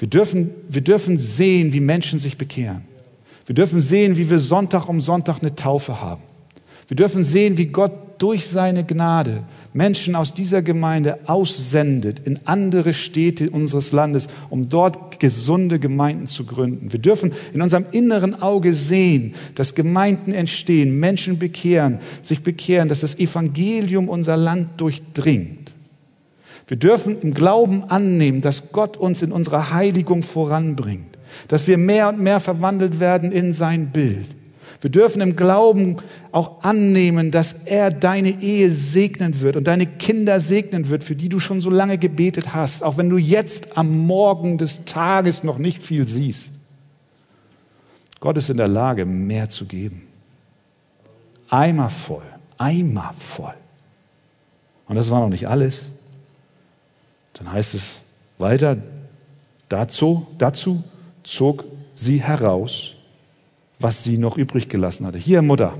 Wir 0.00 0.08
dürfen, 0.08 0.50
wir 0.70 0.80
dürfen 0.80 1.18
sehen, 1.18 1.74
wie 1.74 1.80
Menschen 1.80 2.18
sich 2.18 2.38
bekehren. 2.38 2.82
Wir 3.44 3.54
dürfen 3.54 3.82
sehen, 3.82 4.16
wie 4.16 4.30
wir 4.30 4.38
Sonntag 4.38 4.88
um 4.88 5.02
Sonntag 5.02 5.40
eine 5.42 5.54
Taufe 5.54 6.00
haben. 6.00 6.22
Wir 6.88 6.96
dürfen 6.96 7.22
sehen, 7.22 7.58
wie 7.58 7.66
Gott 7.66 7.92
durch 8.16 8.46
seine 8.46 8.82
Gnade 8.84 9.42
Menschen 9.74 10.16
aus 10.16 10.32
dieser 10.32 10.62
Gemeinde 10.62 11.18
aussendet 11.26 12.22
in 12.24 12.40
andere 12.46 12.94
Städte 12.94 13.50
unseres 13.50 13.92
Landes, 13.92 14.28
um 14.48 14.70
dort 14.70 15.20
gesunde 15.20 15.78
Gemeinden 15.78 16.26
zu 16.26 16.44
gründen. 16.44 16.92
Wir 16.92 16.98
dürfen 16.98 17.32
in 17.52 17.60
unserem 17.60 17.84
inneren 17.92 18.40
Auge 18.40 18.72
sehen, 18.72 19.34
dass 19.54 19.74
Gemeinden 19.74 20.32
entstehen, 20.32 20.98
Menschen 20.98 21.38
bekehren, 21.38 21.98
sich 22.22 22.42
bekehren, 22.42 22.88
dass 22.88 23.00
das 23.00 23.18
Evangelium 23.18 24.08
unser 24.08 24.38
Land 24.38 24.80
durchdringt. 24.80 25.59
Wir 26.70 26.78
dürfen 26.78 27.20
im 27.20 27.34
Glauben 27.34 27.84
annehmen, 27.84 28.40
dass 28.40 28.72
Gott 28.72 28.96
uns 28.96 29.20
in 29.20 29.30
unserer 29.30 29.72
Heiligung 29.72 30.22
voranbringt 30.22 31.10
dass 31.48 31.66
wir 31.66 31.78
mehr 31.78 32.08
und 32.08 32.20
mehr 32.20 32.40
verwandelt 32.40 33.00
werden 33.00 33.32
in 33.32 33.52
sein 33.52 33.90
Bild. 33.90 34.26
Wir 34.80 34.90
dürfen 34.90 35.20
im 35.20 35.36
Glauben 35.36 35.96
auch 36.32 36.62
annehmen, 36.62 37.30
dass 37.30 37.52
er 37.52 37.90
deine 37.90 38.40
Ehe 38.40 38.70
segnen 38.70 39.42
wird 39.42 39.56
und 39.56 39.66
deine 39.66 39.84
Kinder 39.84 40.40
segnen 40.40 40.88
wird, 40.88 41.04
für 41.04 41.14
die 41.14 41.28
du 41.28 41.38
schon 41.38 41.60
so 41.60 41.68
lange 41.68 41.98
gebetet 41.98 42.54
hast, 42.54 42.82
auch 42.82 42.96
wenn 42.96 43.10
du 43.10 43.18
jetzt 43.18 43.76
am 43.76 44.06
Morgen 44.06 44.56
des 44.56 44.86
Tages 44.86 45.44
noch 45.44 45.58
nicht 45.58 45.82
viel 45.82 46.06
siehst. 46.06 46.54
Gott 48.20 48.38
ist 48.38 48.48
in 48.48 48.56
der 48.56 48.68
Lage, 48.68 49.04
mehr 49.04 49.50
zu 49.50 49.66
geben. 49.66 50.02
Eimer 51.50 51.90
voll, 51.90 52.22
Eimer 52.56 53.12
voll. 53.18 53.54
Und 54.86 54.96
das 54.96 55.10
war 55.10 55.20
noch 55.20 55.28
nicht 55.28 55.46
alles. 55.46 55.82
Dann 57.40 57.52
heißt 57.52 57.74
es 57.74 58.02
weiter 58.38 58.76
dazu, 59.68 60.26
dazu 60.38 60.84
zog 61.24 61.64
sie 61.94 62.20
heraus, 62.22 62.92
was 63.78 64.04
sie 64.04 64.18
noch 64.18 64.36
übrig 64.36 64.68
gelassen 64.68 65.06
hatte. 65.06 65.18
Hier, 65.18 65.40
Mutter, 65.40 65.74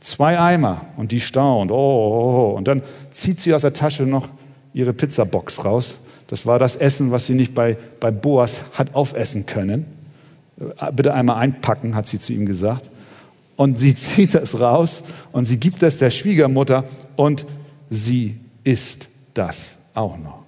zwei 0.00 0.38
Eimer 0.38 0.86
und 0.96 1.12
die 1.12 1.20
staunt. 1.20 1.70
Oh, 1.70 1.74
oh, 1.74 2.52
oh. 2.52 2.56
Und 2.56 2.66
dann 2.66 2.82
zieht 3.10 3.38
sie 3.38 3.52
aus 3.54 3.62
der 3.62 3.74
Tasche 3.74 4.04
noch 4.04 4.28
ihre 4.72 4.94
Pizzabox 4.94 5.64
raus. 5.64 5.96
Das 6.28 6.46
war 6.46 6.58
das 6.58 6.74
Essen, 6.76 7.10
was 7.10 7.26
sie 7.26 7.34
nicht 7.34 7.54
bei, 7.54 7.76
bei 8.00 8.10
Boas 8.10 8.62
hat 8.72 8.94
aufessen 8.94 9.44
können. 9.44 9.84
Bitte 10.92 11.12
einmal 11.12 11.36
einpacken, 11.36 11.94
hat 11.94 12.06
sie 12.06 12.18
zu 12.18 12.32
ihm 12.32 12.46
gesagt. 12.46 12.88
Und 13.56 13.78
sie 13.78 13.94
zieht 13.94 14.34
das 14.34 14.58
raus 14.58 15.02
und 15.32 15.44
sie 15.44 15.58
gibt 15.58 15.82
das 15.82 15.98
der 15.98 16.10
Schwiegermutter 16.10 16.84
und 17.16 17.44
sie 17.90 18.40
isst 18.64 19.08
das 19.34 19.76
auch 19.92 20.16
noch. 20.16 20.43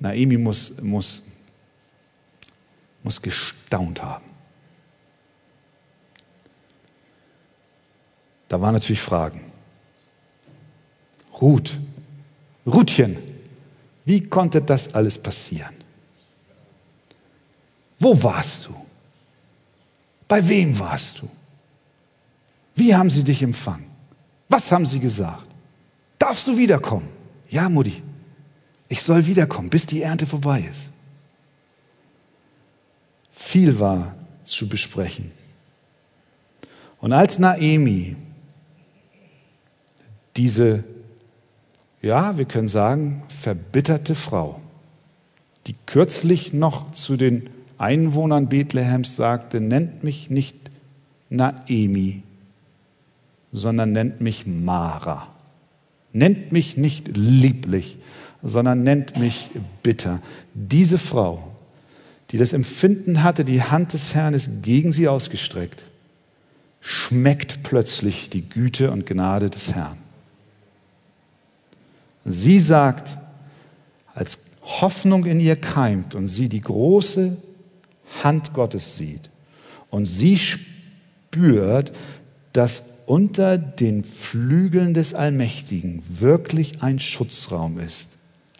Naomi 0.00 0.36
muss, 0.36 0.80
muss, 0.80 1.22
muss 3.02 3.20
gestaunt 3.20 4.02
haben. 4.02 4.24
Da 8.48 8.60
waren 8.60 8.74
natürlich 8.74 9.00
Fragen. 9.00 9.44
Ruth, 11.40 11.78
Ruthchen, 12.66 13.16
wie 14.04 14.22
konnte 14.22 14.60
das 14.62 14.94
alles 14.94 15.18
passieren? 15.18 15.74
Wo 17.98 18.20
warst 18.22 18.66
du? 18.66 18.74
Bei 20.26 20.46
wem 20.48 20.78
warst 20.78 21.20
du? 21.20 21.28
Wie 22.74 22.94
haben 22.94 23.10
sie 23.10 23.24
dich 23.24 23.42
empfangen? 23.42 23.86
Was 24.48 24.70
haben 24.70 24.86
sie 24.86 25.00
gesagt? 25.00 25.46
Darfst 26.18 26.46
du 26.46 26.56
wiederkommen? 26.56 27.08
Ja, 27.48 27.68
Mutti. 27.68 28.02
Ich 28.88 29.02
soll 29.02 29.26
wiederkommen, 29.26 29.70
bis 29.70 29.86
die 29.86 30.02
Ernte 30.02 30.26
vorbei 30.26 30.66
ist. 30.70 30.92
Viel 33.30 33.78
war 33.78 34.14
zu 34.42 34.68
besprechen. 34.68 35.30
Und 37.00 37.12
als 37.12 37.38
Naemi 37.38 38.16
diese, 40.38 40.84
ja, 42.00 42.38
wir 42.38 42.44
können 42.44 42.68
sagen, 42.68 43.22
verbitterte 43.28 44.14
Frau, 44.14 44.60
die 45.66 45.74
kürzlich 45.84 46.52
noch 46.52 46.92
zu 46.92 47.16
den 47.16 47.50
Einwohnern 47.76 48.48
Bethlehems 48.48 49.16
sagte, 49.16 49.60
nennt 49.60 50.04
mich 50.04 50.30
nicht 50.30 50.56
Naemi, 51.28 52.22
sondern 53.52 53.92
nennt 53.92 54.20
mich 54.20 54.46
Mara. 54.46 55.28
Nennt 56.12 56.52
mich 56.52 56.76
nicht 56.76 57.16
lieblich, 57.16 57.98
sondern 58.42 58.82
nennt 58.82 59.18
mich 59.18 59.50
bitter. 59.82 60.20
Diese 60.54 60.98
Frau, 60.98 61.52
die 62.30 62.38
das 62.38 62.52
Empfinden 62.52 63.22
hatte, 63.22 63.44
die 63.44 63.62
Hand 63.62 63.92
des 63.92 64.14
Herrn 64.14 64.34
ist 64.34 64.62
gegen 64.62 64.92
sie 64.92 65.08
ausgestreckt, 65.08 65.82
schmeckt 66.80 67.62
plötzlich 67.62 68.30
die 68.30 68.48
Güte 68.48 68.90
und 68.90 69.06
Gnade 69.06 69.50
des 69.50 69.74
Herrn. 69.74 69.96
Sie 72.24 72.60
sagt, 72.60 73.16
als 74.14 74.38
Hoffnung 74.62 75.24
in 75.24 75.40
ihr 75.40 75.56
keimt 75.56 76.14
und 76.14 76.28
sie 76.28 76.48
die 76.48 76.60
große 76.60 77.36
Hand 78.22 78.52
Gottes 78.52 78.96
sieht 78.96 79.30
und 79.90 80.06
sie 80.06 80.38
spürt, 80.38 81.92
dass 82.52 82.98
unter 83.06 83.56
den 83.56 84.04
Flügeln 84.04 84.92
des 84.92 85.14
Allmächtigen 85.14 86.02
wirklich 86.08 86.82
ein 86.82 86.98
Schutzraum 86.98 87.78
ist, 87.78 88.10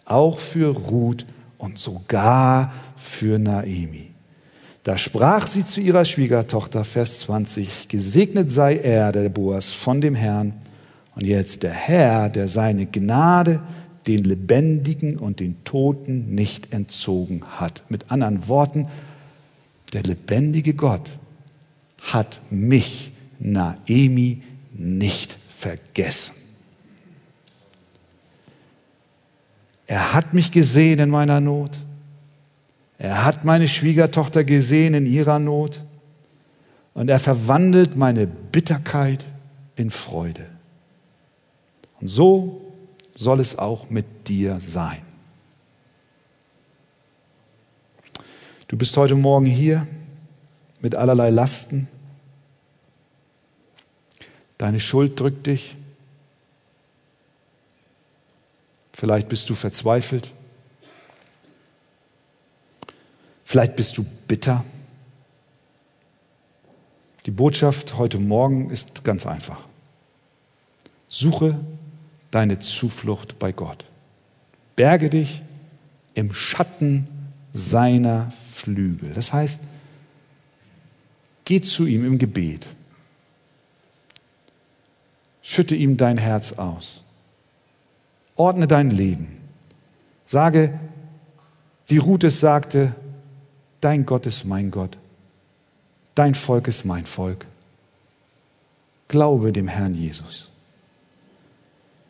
auch 0.09 0.39
für 0.39 0.75
Ruth 0.75 1.25
und 1.57 1.79
sogar 1.79 2.73
für 2.95 3.39
Naemi. 3.39 4.11
Da 4.83 4.97
sprach 4.97 5.45
sie 5.47 5.65
zu 5.65 5.81
ihrer 5.81 6.05
Schwiegertochter, 6.05 6.83
Vers 6.83 7.21
20, 7.21 7.87
gesegnet 7.87 8.51
sei 8.51 8.77
er, 8.77 9.11
der 9.11 9.29
Boas, 9.29 9.69
von 9.69 10.01
dem 10.01 10.15
Herrn. 10.15 10.53
Und 11.15 11.25
jetzt 11.25 11.63
der 11.63 11.73
Herr, 11.73 12.29
der 12.29 12.47
seine 12.47 12.85
Gnade 12.85 13.61
den 14.07 14.23
Lebendigen 14.23 15.17
und 15.17 15.39
den 15.39 15.63
Toten 15.65 16.33
nicht 16.33 16.73
entzogen 16.73 17.43
hat. 17.57 17.83
Mit 17.89 18.09
anderen 18.11 18.47
Worten, 18.47 18.87
der 19.93 20.03
lebendige 20.03 20.73
Gott 20.73 21.09
hat 22.01 22.39
mich, 22.49 23.11
Naemi, 23.39 24.41
nicht 24.73 25.37
vergessen. 25.49 26.38
Er 29.89 30.13
hat 30.13 30.35
mich 30.35 30.51
gesehen 30.51 30.99
in 30.99 31.09
meiner 31.09 31.41
Not. 31.41 31.79
Er 32.99 33.25
hat 33.25 33.43
meine 33.43 33.67
Schwiegertochter 33.67 34.43
gesehen 34.43 34.93
in 34.93 35.07
ihrer 35.07 35.39
Not 35.39 35.83
und 36.93 37.09
er 37.09 37.17
verwandelt 37.17 37.95
meine 37.95 38.27
Bitterkeit 38.27 39.25
in 39.75 39.89
Freude. 39.89 40.45
Und 41.99 42.07
so 42.07 42.71
soll 43.15 43.39
es 43.39 43.57
auch 43.57 43.89
mit 43.89 44.27
dir 44.27 44.59
sein. 44.59 45.01
Du 48.67 48.77
bist 48.77 48.95
heute 48.95 49.15
Morgen 49.15 49.47
hier 49.47 49.87
mit 50.81 50.93
allerlei 50.93 51.31
Lasten. 51.31 51.87
Deine 54.59 54.79
Schuld 54.79 55.19
drückt 55.19 55.47
dich. 55.47 55.75
Vielleicht 58.99 59.29
bist 59.29 59.49
du 59.49 59.55
verzweifelt. 59.55 60.29
Vielleicht 63.45 63.77
bist 63.77 63.97
du 63.97 64.05
bitter. 64.27 64.65
Die 67.25 67.31
Botschaft 67.31 67.97
heute 67.97 68.19
Morgen 68.19 68.69
ist 68.69 69.05
ganz 69.05 69.25
einfach. 69.25 69.61
Suche 71.07 71.57
deine 72.29 72.59
Zuflucht 72.59 73.39
bei 73.39 73.53
Gott. 73.53 73.85
Berge 74.75 75.09
dich 75.09 75.43
im 76.13 76.33
Schatten 76.33 77.07
seiner 77.53 78.29
Flügel. 78.31 79.13
Das 79.13 79.31
heißt, 79.31 79.61
geh 81.45 81.61
zu 81.61 81.85
ihm 81.85 82.05
im 82.05 82.17
Gebet. 82.17 82.67
Schütte 85.41 85.75
ihm 85.75 85.95
dein 85.95 86.17
Herz 86.17 86.51
aus. 86.51 87.01
Ordne 88.39 88.67
dein 88.67 88.89
Leben. 88.89 89.27
Sage, 90.25 90.79
wie 91.87 91.97
Ruth 91.97 92.23
es 92.23 92.39
sagte, 92.39 92.95
dein 93.81 94.05
Gott 94.05 94.25
ist 94.25 94.45
mein 94.45 94.71
Gott. 94.71 94.97
Dein 96.15 96.35
Volk 96.35 96.69
ist 96.69 96.85
mein 96.85 97.05
Volk. 97.05 97.45
Glaube 99.09 99.51
dem 99.51 99.67
Herrn 99.67 99.93
Jesus. 99.93 100.51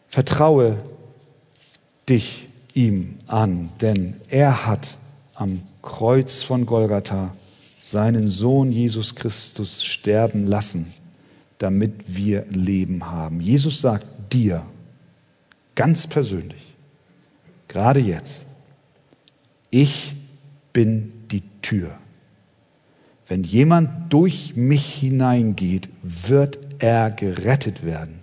Vertraue 0.08 0.78
dich 2.08 2.48
ihm 2.76 3.16
an, 3.26 3.70
denn 3.82 4.22
er 4.30 4.68
hat 4.68 4.98
am 5.34 5.64
Kreuz 5.82 6.44
von 6.44 6.68
Golgatha 6.68 7.34
seinen 7.82 8.28
Sohn 8.28 8.72
Jesus 8.72 9.16
Christus 9.16 9.84
sterben 9.84 10.46
lassen, 10.46 10.94
damit 11.58 11.94
wir 12.06 12.46
Leben 12.52 13.10
haben. 13.10 13.42
Jesus 13.42 13.82
sagt 13.82 14.06
dir 14.32 14.64
ganz 15.80 16.08
persönlich, 16.08 16.76
gerade 17.70 18.02
jetzt, 18.02 18.46
ich 19.70 20.14
bin 20.74 21.14
die 21.32 21.42
Tür. 21.62 21.92
Wenn 23.28 23.46
jemand 23.46 24.12
durch 24.12 24.58
mich 24.58 24.94
hineingeht, 24.96 25.88
wird 26.04 26.60
er 26.80 27.12
gerettet 27.12 27.86
werden 27.86 28.20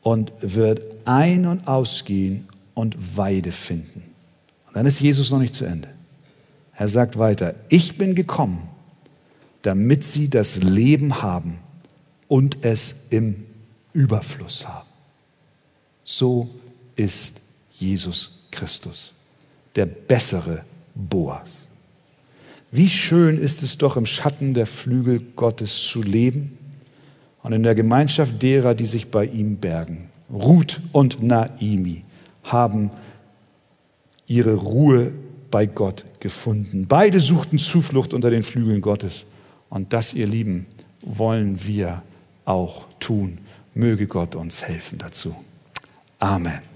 und 0.00 0.32
wird 0.40 0.80
ein- 1.04 1.44
und 1.44 1.68
ausgehen 1.68 2.48
und 2.72 3.18
Weide 3.18 3.52
finden. 3.52 4.02
Und 4.68 4.76
dann 4.76 4.86
ist 4.86 5.00
Jesus 5.00 5.30
noch 5.30 5.38
nicht 5.38 5.54
zu 5.54 5.66
Ende. 5.66 5.88
Er 6.72 6.88
sagt 6.88 7.18
weiter, 7.18 7.54
ich 7.68 7.98
bin 7.98 8.14
gekommen, 8.14 8.66
damit 9.60 10.02
sie 10.02 10.30
das 10.30 10.56
Leben 10.56 11.20
haben 11.20 11.58
und 12.26 12.64
es 12.64 12.94
im 13.10 13.44
Überfluss 13.92 14.66
haben. 14.66 14.85
So 16.08 16.48
ist 16.94 17.40
Jesus 17.72 18.44
Christus, 18.52 19.12
der 19.74 19.86
bessere 19.86 20.64
Boas. 20.94 21.58
Wie 22.70 22.88
schön 22.88 23.38
ist 23.38 23.64
es 23.64 23.76
doch 23.76 23.96
im 23.96 24.06
Schatten 24.06 24.54
der 24.54 24.66
Flügel 24.66 25.20
Gottes 25.34 25.82
zu 25.82 26.02
leben 26.02 26.56
und 27.42 27.52
in 27.52 27.64
der 27.64 27.74
Gemeinschaft 27.74 28.40
derer, 28.40 28.76
die 28.76 28.86
sich 28.86 29.10
bei 29.10 29.26
ihm 29.26 29.56
bergen. 29.56 30.08
Ruth 30.30 30.80
und 30.92 31.24
Naimi 31.24 32.04
haben 32.44 32.92
ihre 34.28 34.54
Ruhe 34.54 35.12
bei 35.50 35.66
Gott 35.66 36.04
gefunden. 36.20 36.86
Beide 36.86 37.18
suchten 37.18 37.58
Zuflucht 37.58 38.14
unter 38.14 38.30
den 38.30 38.44
Flügeln 38.44 38.80
Gottes. 38.80 39.24
Und 39.68 39.92
das, 39.92 40.14
ihr 40.14 40.28
Lieben, 40.28 40.66
wollen 41.02 41.66
wir 41.66 42.02
auch 42.44 42.86
tun. 43.00 43.38
Möge 43.74 44.06
Gott 44.06 44.36
uns 44.36 44.62
helfen 44.62 44.98
dazu. 44.98 45.34
Amen. 46.20 46.75